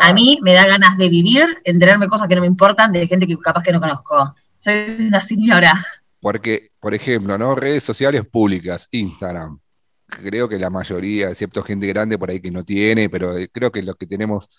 a 0.02 0.12
mí 0.12 0.38
me 0.42 0.52
da 0.52 0.68
ganas 0.68 0.98
de 0.98 1.08
vivir, 1.08 1.46
enterarme 1.64 2.10
cosas 2.10 2.28
que 2.28 2.36
no 2.36 2.42
me 2.42 2.48
importan 2.48 2.92
de 2.92 3.08
gente 3.08 3.26
que 3.26 3.38
capaz 3.38 3.64
que 3.64 3.72
no 3.72 3.80
conozco. 3.80 4.36
Soy 4.58 4.98
una 5.08 5.22
señora. 5.22 5.82
Porque, 6.20 6.72
por 6.82 6.94
ejemplo, 6.94 7.38
¿no? 7.38 7.56
Redes 7.56 7.86
sociales 7.86 8.26
públicas, 8.30 8.90
Instagram, 8.92 9.60
creo 10.08 10.50
que 10.50 10.60
la 10.60 10.70
mayoría, 10.70 11.30
excepto 11.30 11.64
gente 11.64 11.88
grande 11.88 12.18
por 12.18 12.30
ahí 12.30 12.42
que 12.42 12.52
no 12.52 12.66
tiene, 12.66 13.10
pero 13.10 13.38
eh, 13.38 13.48
creo 13.50 13.72
que 13.72 13.82
los 13.82 13.96
que 13.96 14.08
tenemos 14.08 14.50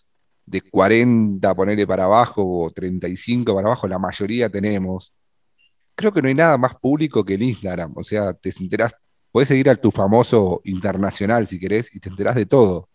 de 0.46 0.62
40, 0.62 1.54
ponerle 1.54 1.86
para 1.86 2.04
abajo, 2.04 2.62
o 2.62 2.70
35 2.70 3.54
para 3.54 3.66
abajo, 3.66 3.88
la 3.88 3.98
mayoría 3.98 4.48
tenemos. 4.48 5.12
Creo 5.94 6.12
que 6.12 6.22
no 6.22 6.28
hay 6.28 6.34
nada 6.34 6.56
más 6.56 6.76
público 6.76 7.24
que 7.24 7.34
el 7.34 7.42
Instagram. 7.42 7.92
O 7.96 8.04
sea, 8.04 8.32
te 8.32 8.52
enterás, 8.60 8.94
podés 9.32 9.48
seguir 9.48 9.68
a 9.68 9.74
tu 9.74 9.90
famoso 9.90 10.60
internacional 10.64 11.46
si 11.46 11.58
querés 11.58 11.94
y 11.94 12.00
te 12.00 12.08
enterás 12.08 12.36
de 12.36 12.46
todo. 12.46 12.88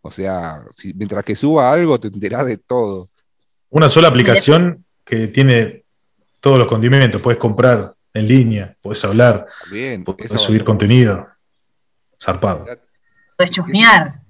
O 0.00 0.10
sea, 0.10 0.62
si, 0.70 0.94
mientras 0.94 1.24
que 1.24 1.34
suba 1.34 1.72
algo, 1.72 1.98
te 1.98 2.08
enterás 2.08 2.46
de 2.46 2.58
todo. 2.58 3.08
Una 3.70 3.88
sola 3.88 4.08
aplicación 4.08 4.84
que 5.04 5.26
tiene 5.28 5.84
todos 6.40 6.58
los 6.58 6.68
condimentos. 6.68 7.20
Puedes 7.20 7.40
comprar 7.40 7.94
en 8.14 8.28
línea, 8.28 8.76
puedes 8.80 9.04
hablar, 9.04 9.46
puedes 10.04 10.40
subir 10.40 10.64
contenido. 10.64 11.26
Zarpado. 12.20 12.66
Puedes 13.36 13.50
chusmear. 13.50 14.27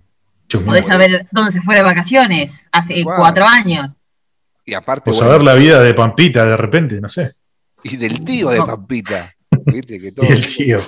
Podés 0.65 0.87
saber 0.87 1.27
dónde 1.31 1.53
se 1.53 1.61
fue 1.61 1.77
de 1.77 1.83
vacaciones 1.83 2.67
hace 2.73 3.05
cuatro 3.05 3.45
años. 3.47 3.97
Y 4.65 4.75
aparte. 4.75 5.11
O 5.11 5.15
saber 5.15 5.43
la 5.43 5.55
vida 5.55 5.83
de 5.83 5.95
Pampita 5.95 6.45
de 6.47 6.57
repente, 6.57 7.01
no 7.01 7.09
sé. 7.09 7.33
Y 7.83 7.97
del 7.97 8.25
tío 8.25 8.51
de 8.51 8.59
Pampita. 8.59 9.31
¿Viste? 9.67 10.01
Que 10.01 10.13
todo 10.13 10.27
y 10.27 10.33
el 10.33 10.47
tío. 10.47 10.81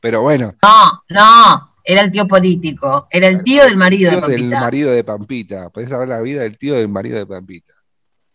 Pero 0.00 0.22
bueno. 0.22 0.54
No, 0.62 1.02
no. 1.08 1.74
Era 1.84 2.02
el 2.02 2.12
tío 2.12 2.26
político. 2.26 3.08
Era 3.10 3.26
el 3.26 3.42
tío 3.42 3.64
del 3.64 3.76
marido 3.76 4.10
de 4.10 4.20
Pampita. 4.20 4.40
del 4.40 4.60
marido 4.60 4.90
de 4.92 5.04
Pampita. 5.04 5.70
Podés 5.70 5.88
saber 5.88 6.08
la 6.08 6.20
vida 6.20 6.42
del 6.42 6.56
tío 6.56 6.74
del 6.74 6.88
marido 6.88 7.18
de 7.18 7.26
Pampita. 7.26 7.74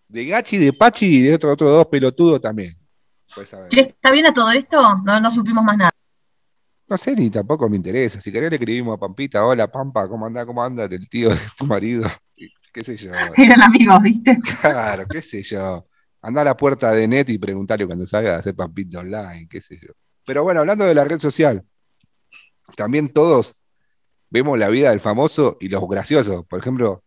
De 0.07 0.25
Gachi, 0.25 0.57
de 0.57 0.73
Pachi 0.73 1.05
y 1.05 1.21
de 1.21 1.35
otros 1.35 1.53
otro 1.53 1.69
dos 1.69 1.85
pelotudos 1.87 2.41
también. 2.41 2.77
¿Está 3.71 4.11
bien 4.11 4.25
a 4.25 4.33
todo 4.33 4.51
esto? 4.51 5.01
No, 5.03 5.19
no 5.19 5.31
supimos 5.31 5.63
más 5.63 5.77
nada. 5.77 5.91
No 6.89 6.95
sé, 6.97 7.15
ni 7.15 7.29
tampoco 7.29 7.67
me 7.67 7.75
interesa. 7.75 8.21
Si 8.21 8.31
querés 8.31 8.49
le 8.49 8.55
escribimos 8.55 8.95
a 8.95 8.99
Pampita, 8.99 9.45
hola 9.45 9.69
Pampa, 9.69 10.07
¿cómo 10.07 10.25
anda? 10.25 10.45
¿Cómo 10.45 10.63
anda 10.63 10.85
el 10.85 11.09
tío 11.09 11.29
de 11.29 11.39
tu 11.57 11.65
marido? 11.65 12.07
¿Qué 12.73 12.83
sé 12.83 12.95
yo? 12.95 13.11
Eran 13.35 13.61
amigos, 13.61 14.01
¿viste? 14.01 14.39
Claro, 14.61 15.05
qué 15.07 15.21
sé 15.21 15.43
yo. 15.43 15.85
Anda 16.21 16.41
a 16.41 16.45
la 16.45 16.57
puerta 16.57 16.91
de 16.91 17.07
Net 17.07 17.29
y 17.29 17.37
preguntarle 17.37 17.85
cuando 17.85 18.07
salga 18.07 18.35
a 18.35 18.39
hacer 18.39 18.55
Pampita 18.55 18.99
online, 18.99 19.47
qué 19.49 19.59
sé 19.59 19.77
yo. 19.81 19.93
Pero 20.25 20.43
bueno, 20.43 20.61
hablando 20.61 20.85
de 20.85 20.93
la 20.93 21.03
red 21.03 21.19
social, 21.19 21.63
también 22.75 23.09
todos 23.09 23.55
vemos 24.29 24.57
la 24.57 24.69
vida 24.69 24.89
del 24.89 24.99
famoso 24.99 25.57
y 25.59 25.67
los 25.67 25.87
graciosos. 25.87 26.45
Por 26.45 26.59
ejemplo, 26.59 27.03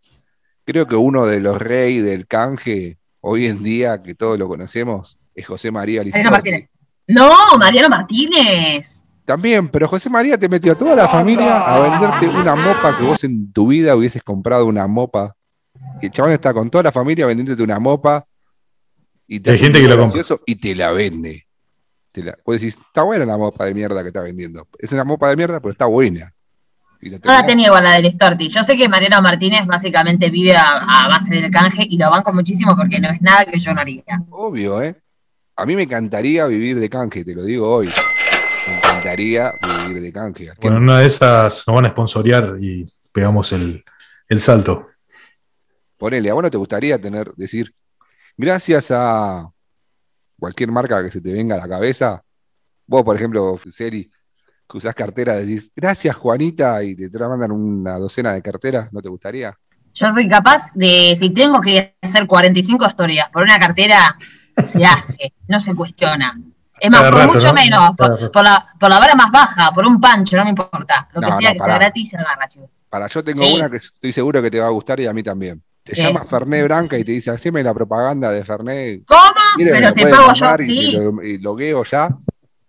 creo 0.64 0.86
que 0.86 0.96
uno 0.96 1.26
de 1.26 1.40
los 1.40 1.60
reyes 1.60 2.04
del 2.04 2.26
canje 2.26 2.98
hoy 3.20 3.46
en 3.46 3.62
día, 3.62 4.02
que 4.02 4.14
todos 4.14 4.38
lo 4.38 4.48
conocemos, 4.48 5.20
es 5.34 5.46
José 5.46 5.70
María 5.70 6.02
Mariano 6.02 6.30
Martínez. 6.30 6.68
No, 7.06 7.34
Mariano 7.58 7.88
Martínez. 7.88 9.04
También, 9.30 9.68
pero 9.68 9.86
José 9.86 10.10
María 10.10 10.36
te 10.36 10.48
metió 10.48 10.72
a 10.72 10.74
toda 10.74 10.96
la 10.96 11.06
familia 11.06 11.60
a 11.60 11.78
venderte 11.78 12.26
una 12.26 12.56
mopa 12.56 12.98
que 12.98 13.04
vos 13.04 13.22
en 13.22 13.52
tu 13.52 13.68
vida 13.68 13.94
hubieses 13.94 14.24
comprado 14.24 14.66
una 14.66 14.88
mopa. 14.88 15.36
Y 16.02 16.06
el 16.06 16.10
chabón 16.10 16.32
está 16.32 16.52
con 16.52 16.68
toda 16.68 16.82
la 16.82 16.90
familia 16.90 17.26
vendiéndote 17.26 17.62
una 17.62 17.78
mopa. 17.78 18.26
Y 19.28 19.38
te 19.38 19.52
Hay 19.52 19.58
gente 19.58 19.80
que 19.80 19.86
lo 19.86 19.96
compra. 19.96 20.20
Y 20.46 20.56
te 20.56 20.74
la 20.74 20.90
vende. 20.90 21.46
Te 22.10 22.24
la, 22.24 22.36
vos 22.44 22.60
decís, 22.60 22.76
está 22.76 23.04
buena 23.04 23.24
la 23.24 23.38
mopa 23.38 23.66
de 23.66 23.72
mierda 23.72 24.02
que 24.02 24.08
está 24.08 24.20
vendiendo. 24.20 24.66
Es 24.76 24.90
una 24.90 25.04
mopa 25.04 25.28
de 25.28 25.36
mierda, 25.36 25.60
pero 25.60 25.70
está 25.70 25.86
buena. 25.86 26.34
No 27.00 27.18
la 27.32 27.46
tenía 27.46 27.68
igual 27.68 27.84
la 27.84 28.00
del 28.00 28.10
Storti. 28.10 28.48
Yo 28.48 28.64
sé 28.64 28.76
que 28.76 28.88
Mariano 28.88 29.22
Martínez 29.22 29.64
básicamente 29.64 30.28
vive 30.28 30.56
a, 30.56 31.06
base 31.06 31.36
del 31.36 31.52
canje 31.52 31.86
y 31.88 31.98
lo 31.98 32.10
banco 32.10 32.32
muchísimo 32.32 32.76
porque 32.76 32.98
no 32.98 33.10
es 33.10 33.22
nada 33.22 33.44
que 33.44 33.60
yo 33.60 33.72
no 33.72 33.80
haría. 33.80 34.02
Obvio, 34.30 34.82
¿eh? 34.82 34.96
A 35.54 35.64
mí 35.66 35.76
me 35.76 35.84
encantaría 35.84 36.46
vivir 36.46 36.80
de 36.80 36.90
canje, 36.90 37.24
te 37.24 37.32
lo 37.32 37.44
digo 37.44 37.72
hoy. 37.72 37.88
Me 39.00 39.14
encantaría 39.14 39.54
vivir 39.86 40.02
de 40.02 40.12
canje. 40.12 40.50
Bueno, 40.60 40.76
una 40.76 40.98
de 40.98 41.06
esas 41.06 41.64
nos 41.66 41.74
van 41.74 41.86
a 41.86 41.88
sponsorear 41.88 42.56
y 42.60 42.86
pegamos 43.10 43.50
el, 43.52 43.82
salto. 44.38 44.88
Ponele, 45.96 46.28
¿a 46.28 46.34
vos 46.34 46.42
no 46.42 46.50
te 46.50 46.58
gustaría 46.58 47.00
tener, 47.00 47.32
decir, 47.34 47.74
gracias 48.36 48.90
a 48.90 49.48
cualquier 50.38 50.70
marca 50.70 51.02
que 51.02 51.10
se 51.10 51.22
te 51.22 51.32
venga 51.32 51.54
a 51.54 51.58
la 51.58 51.68
cabeza? 51.68 52.22
Vos, 52.86 53.02
por 53.02 53.16
ejemplo, 53.16 53.58
Seri, 53.70 54.10
que 54.68 54.76
usás 54.76 54.94
cartera, 54.94 55.34
decís, 55.36 55.70
gracias 55.74 56.14
Juanita, 56.16 56.84
y 56.84 56.94
te 56.94 57.18
mandan 57.20 57.52
una 57.52 57.98
docena 57.98 58.34
de 58.34 58.42
carteras, 58.42 58.92
¿no 58.92 59.00
te 59.00 59.08
gustaría? 59.08 59.56
Yo 59.94 60.12
soy 60.12 60.28
capaz 60.28 60.74
de, 60.74 61.16
si 61.18 61.30
tengo 61.30 61.62
que 61.62 61.96
hacer 62.02 62.26
45 62.26 62.86
historias 62.86 63.30
por 63.30 63.44
una 63.44 63.58
cartera, 63.58 64.18
se 64.70 64.84
hace, 64.84 65.32
no 65.48 65.58
se 65.58 65.74
cuestiona. 65.74 66.38
Es 66.80 66.90
más, 66.90 67.10
por 67.10 67.34
mucho 67.34 67.52
menos, 67.52 67.90
por, 67.96 68.42
la, 68.42 68.66
por 68.78 68.88
la 68.88 68.98
vara 68.98 69.14
más 69.14 69.30
baja, 69.30 69.70
por 69.72 69.84
un 69.86 70.00
pancho, 70.00 70.36
no 70.36 70.44
me 70.44 70.50
importa. 70.50 71.08
Lo 71.12 71.20
que 71.20 71.32
sea 71.40 71.52
que 71.52 71.58
sea 71.58 71.78
gratis, 71.78 72.08
se 72.08 72.16
agarra, 72.16 72.48
chico. 72.48 72.70
Para, 72.88 73.06
yo 73.06 73.22
tengo 73.22 73.54
una 73.54 73.70
que 73.70 73.76
estoy 73.76 74.12
seguro 74.12 74.42
que 74.42 74.50
te 74.50 74.58
va 74.58 74.66
a 74.66 74.70
gustar 74.70 74.98
y 75.00 75.06
a 75.06 75.12
mí 75.12 75.22
también. 75.22 75.62
Te 75.82 75.94
llama 75.94 76.24
Ferné 76.24 76.62
Branca 76.62 76.98
y 76.98 77.04
te 77.04 77.12
dice, 77.12 77.30
haceme 77.30 77.62
la 77.62 77.72
propaganda 77.74 78.30
de 78.30 78.44
Ferné. 78.44 79.02
¿Cómo? 79.06 79.20
Pero 79.58 79.92
te 79.92 80.06
pago 80.06 80.34
yo, 80.34 80.56
y 80.62 80.66
sí. 80.66 80.92
Lo, 80.92 81.22
y 81.22 81.38
logueo 81.38 81.84
ya. 81.84 82.16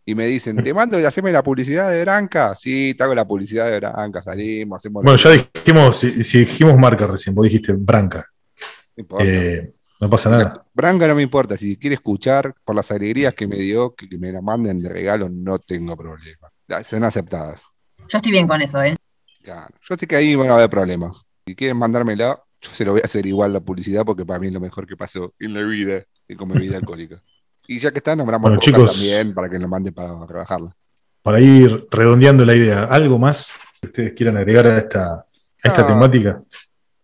Y 0.06 0.16
me 0.16 0.26
dicen, 0.26 0.64
te 0.64 0.74
mando 0.74 1.00
y 1.00 1.06
haceme 1.06 1.32
la 1.32 1.44
publicidad 1.44 1.90
de 1.90 2.02
Branca. 2.02 2.56
Sí, 2.56 2.96
te 2.98 3.04
hago 3.04 3.14
la 3.14 3.26
publicidad 3.26 3.70
de 3.70 3.80
Branca, 3.80 4.22
salimos, 4.22 4.78
hacemos... 4.78 5.04
Bueno, 5.04 5.18
ya 5.18 5.30
dijimos, 5.30 5.98
si, 5.98 6.40
dijimos 6.40 6.78
marca 6.78 7.06
recién, 7.08 7.36
vos 7.36 7.44
dijiste 7.46 7.74
Branca. 7.74 8.26
Eh, 9.20 9.72
no 10.02 10.10
pasa 10.10 10.32
nada. 10.32 10.66
Branca 10.74 11.08
no 11.08 11.14
me 11.14 11.22
importa. 11.22 11.56
Si 11.56 11.78
quiere 11.78 11.94
escuchar 11.94 12.56
por 12.66 12.76
las 12.76 12.90
alegrías 12.90 13.36
que 13.36 13.46
me 13.46 13.58
dio, 13.58 13.94
que, 13.94 14.08
me 14.18 14.32
la 14.32 14.42
manden 14.42 14.82
de 14.82 14.90
regalo, 14.90 15.30
no 15.30 15.60
tengo 15.60 15.96
problema. 15.96 16.52
Son 16.84 17.04
aceptadas. 17.04 17.68
Yo 18.10 18.18
estoy 18.18 18.32
bien 18.32 18.48
con 18.48 18.60
eso, 18.62 18.82
¿eh? 18.82 18.96
Claro. 19.44 19.76
Yo 19.88 19.96
sé 19.96 20.08
que 20.08 20.16
ahí 20.16 20.34
van 20.34 20.50
a 20.50 20.56
haber 20.56 20.72
problemas. 20.72 21.24
Si 21.46 21.56
quieren 21.56 21.78
mandármela, 21.78 22.42
yo 22.60 22.72
se 22.72 22.84
lo 22.84 22.94
voy 22.94 23.02
a 23.02 23.06
hacer 23.06 23.28
igual 23.28 23.54
la 23.54 23.60
publicidad 23.60 24.04
porque 24.04 24.26
para 24.26 24.40
mí 24.40 24.48
es 24.48 24.54
lo 24.54 24.60
mejor 24.60 24.88
que 24.88 24.98
pasó 24.98 25.36
en 25.38 25.54
la 25.54 25.62
vida, 25.62 26.04
y 26.28 26.36
con 26.36 26.50
bebida 26.50 26.78
alcohólica. 26.78 27.22
Y 27.68 27.78
ya 27.78 27.92
que 27.92 28.00
está, 28.00 28.16
nombramos 28.16 28.50
bueno, 28.50 28.60
chicos, 28.60 28.94
también 28.94 29.36
para 29.36 29.50
que 29.50 29.60
nos 29.60 29.70
mande 29.70 29.92
para 29.92 30.26
trabajarla. 30.26 30.76
Para 31.22 31.40
ir 31.40 31.88
redondeando 31.92 32.44
la 32.44 32.56
idea, 32.56 32.86
¿algo 32.86 33.20
más 33.20 33.54
que 33.80 33.88
ustedes 33.88 34.14
quieran 34.14 34.38
agregar 34.38 34.66
a 34.66 34.78
esta, 34.80 35.14
a 35.14 35.26
esta 35.64 35.86
temática? 35.86 36.42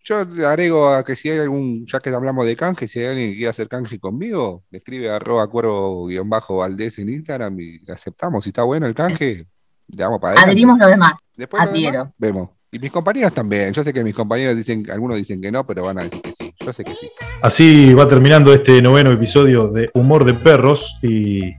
Yo 0.08 0.20
agrego 0.48 0.88
a 0.88 1.04
que 1.04 1.18
si 1.18 1.30
hay 1.30 1.40
algún, 1.40 1.86
ya 1.86 2.00
que 2.00 2.10
hablamos 2.12 2.46
de 2.46 2.56
canje, 2.56 2.88
si 2.88 3.00
hay 3.00 3.08
alguien 3.08 3.32
que 3.32 3.36
quiera 3.36 3.50
hacer 3.50 3.68
canje 3.68 4.00
conmigo, 4.00 4.64
me 4.70 4.78
escribe 4.78 5.10
arroba 5.10 5.46
cuervo-valdés 5.48 7.00
en 7.00 7.10
Instagram 7.10 7.60
y 7.60 7.92
aceptamos. 7.92 8.46
Si 8.46 8.52
está 8.52 8.64
bueno 8.64 8.88
el 8.88 8.96
canje, 8.96 9.46
le 9.88 9.98
damos 9.98 10.22
para 10.22 10.32
adelante. 10.32 10.52
Adherimos 10.52 10.80
lo 10.80 10.88
demás. 10.88 11.20
Después 11.36 11.62
Adhiero. 11.62 12.14
vemos. 12.18 12.52
Y 12.72 12.80
mis 12.80 12.90
compañeros 12.90 13.34
también. 13.34 13.74
Yo 13.74 13.84
sé 13.84 13.92
que 13.92 14.02
mis 14.02 14.16
compañeros 14.16 14.56
dicen, 14.56 14.90
algunos 14.90 15.18
dicen 15.18 15.42
que 15.42 15.52
no, 15.52 15.68
pero 15.68 15.84
van 15.84 16.00
a 16.00 16.04
decir 16.04 16.22
que 16.22 16.32
sí. 16.32 16.54
Yo 16.58 16.72
sé 16.72 16.86
que 16.86 16.96
sí. 16.96 17.10
Así 17.42 17.94
va 17.94 18.08
terminando 18.08 18.54
este 18.54 18.82
noveno 18.82 19.12
episodio 19.12 19.68
de 19.68 19.90
Humor 19.94 20.24
de 20.24 20.36
Perros. 20.36 21.00
Y 21.02 21.54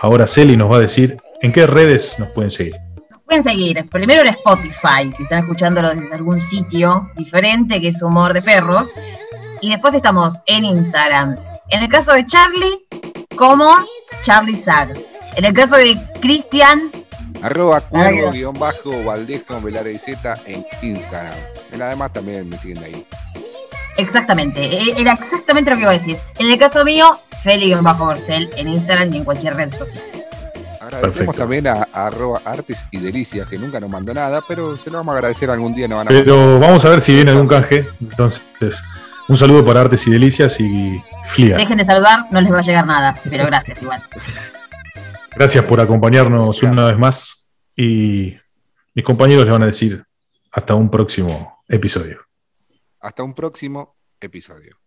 ahora 0.00 0.26
Celi 0.26 0.56
nos 0.56 0.68
va 0.68 0.78
a 0.78 0.80
decir 0.80 1.16
en 1.42 1.52
qué 1.52 1.64
redes 1.68 2.16
nos 2.18 2.30
pueden 2.30 2.50
seguir. 2.50 2.87
Pueden 3.28 3.42
seguir 3.42 3.86
primero 3.90 4.22
en 4.22 4.28
Spotify, 4.28 5.12
si 5.14 5.24
están 5.24 5.40
escuchándolo 5.40 5.94
desde 5.94 6.14
algún 6.14 6.40
sitio 6.40 7.10
diferente 7.14 7.78
que 7.78 7.88
es 7.88 8.00
Humor 8.00 8.32
de 8.32 8.40
Perros. 8.40 8.94
Y 9.60 9.68
después 9.68 9.92
estamos 9.92 10.40
en 10.46 10.64
Instagram. 10.64 11.36
En 11.68 11.82
el 11.82 11.90
caso 11.90 12.14
de 12.14 12.24
Charlie, 12.24 12.86
como 13.36 13.70
Charlie 14.22 14.56
Sag. 14.56 14.94
En 15.36 15.44
el 15.44 15.52
caso 15.52 15.76
de 15.76 15.98
Cristian, 16.22 16.90
Arroba 17.42 17.82
cuervo 17.82 19.04
Valdés 19.04 19.42
con 19.42 19.62
Z 19.62 20.34
en 20.46 20.64
Instagram. 20.80 21.34
En 21.72 21.82
además 21.82 22.14
también 22.14 22.48
me 22.48 22.56
siguen 22.56 22.82
ahí. 22.82 23.06
Exactamente, 23.98 24.64
e, 24.64 24.94
era 24.98 25.12
exactamente 25.12 25.70
lo 25.70 25.76
que 25.76 25.82
iba 25.82 25.90
a 25.90 25.98
decir. 25.98 26.16
En 26.38 26.50
el 26.50 26.58
caso 26.58 26.82
mío, 26.82 27.20
Celi-Borcel 27.36 28.48
en 28.56 28.68
Instagram 28.68 29.12
y 29.12 29.18
en 29.18 29.24
cualquier 29.24 29.54
red 29.54 29.74
social. 29.74 30.02
Agradecemos 30.88 31.36
también 31.36 31.66
a, 31.66 31.86
arroba 31.92 32.40
Artes 32.46 32.86
y 32.90 32.98
Delicias, 32.98 33.46
que 33.46 33.58
nunca 33.58 33.78
nos 33.78 33.90
mandó 33.90 34.14
nada, 34.14 34.40
pero 34.48 34.74
se 34.74 34.90
lo 34.90 34.96
vamos 34.96 35.12
a 35.12 35.18
agradecer 35.18 35.50
algún 35.50 35.74
día. 35.74 35.86
Nos 35.86 35.98
van 35.98 36.06
a 36.06 36.10
pero 36.10 36.58
vamos 36.58 36.82
a 36.84 36.88
ver 36.88 37.00
si 37.02 37.14
viene 37.14 37.30
algún 37.30 37.46
canje. 37.46 37.86
Entonces, 38.00 38.82
un 39.28 39.36
saludo 39.36 39.64
para 39.66 39.82
Artes 39.82 40.06
y 40.06 40.10
Delicias 40.10 40.58
y 40.60 41.02
Flia. 41.26 41.56
Dejen 41.56 41.76
de 41.76 41.84
saludar, 41.84 42.24
no 42.30 42.40
les 42.40 42.50
va 42.50 42.58
a 42.58 42.62
llegar 42.62 42.86
nada, 42.86 43.14
pero 43.28 43.44
gracias 43.44 43.82
igual. 43.82 44.02
Gracias 45.36 45.64
por 45.66 45.80
acompañarnos 45.80 46.62
una 46.62 46.86
vez 46.86 46.98
más 46.98 47.48
y 47.76 48.36
mis 48.94 49.04
compañeros 49.04 49.44
les 49.44 49.52
van 49.52 49.62
a 49.64 49.66
decir 49.66 50.02
hasta 50.50 50.74
un 50.74 50.90
próximo 50.90 51.62
episodio. 51.68 52.22
Hasta 53.00 53.22
un 53.22 53.34
próximo 53.34 53.94
episodio. 54.20 54.78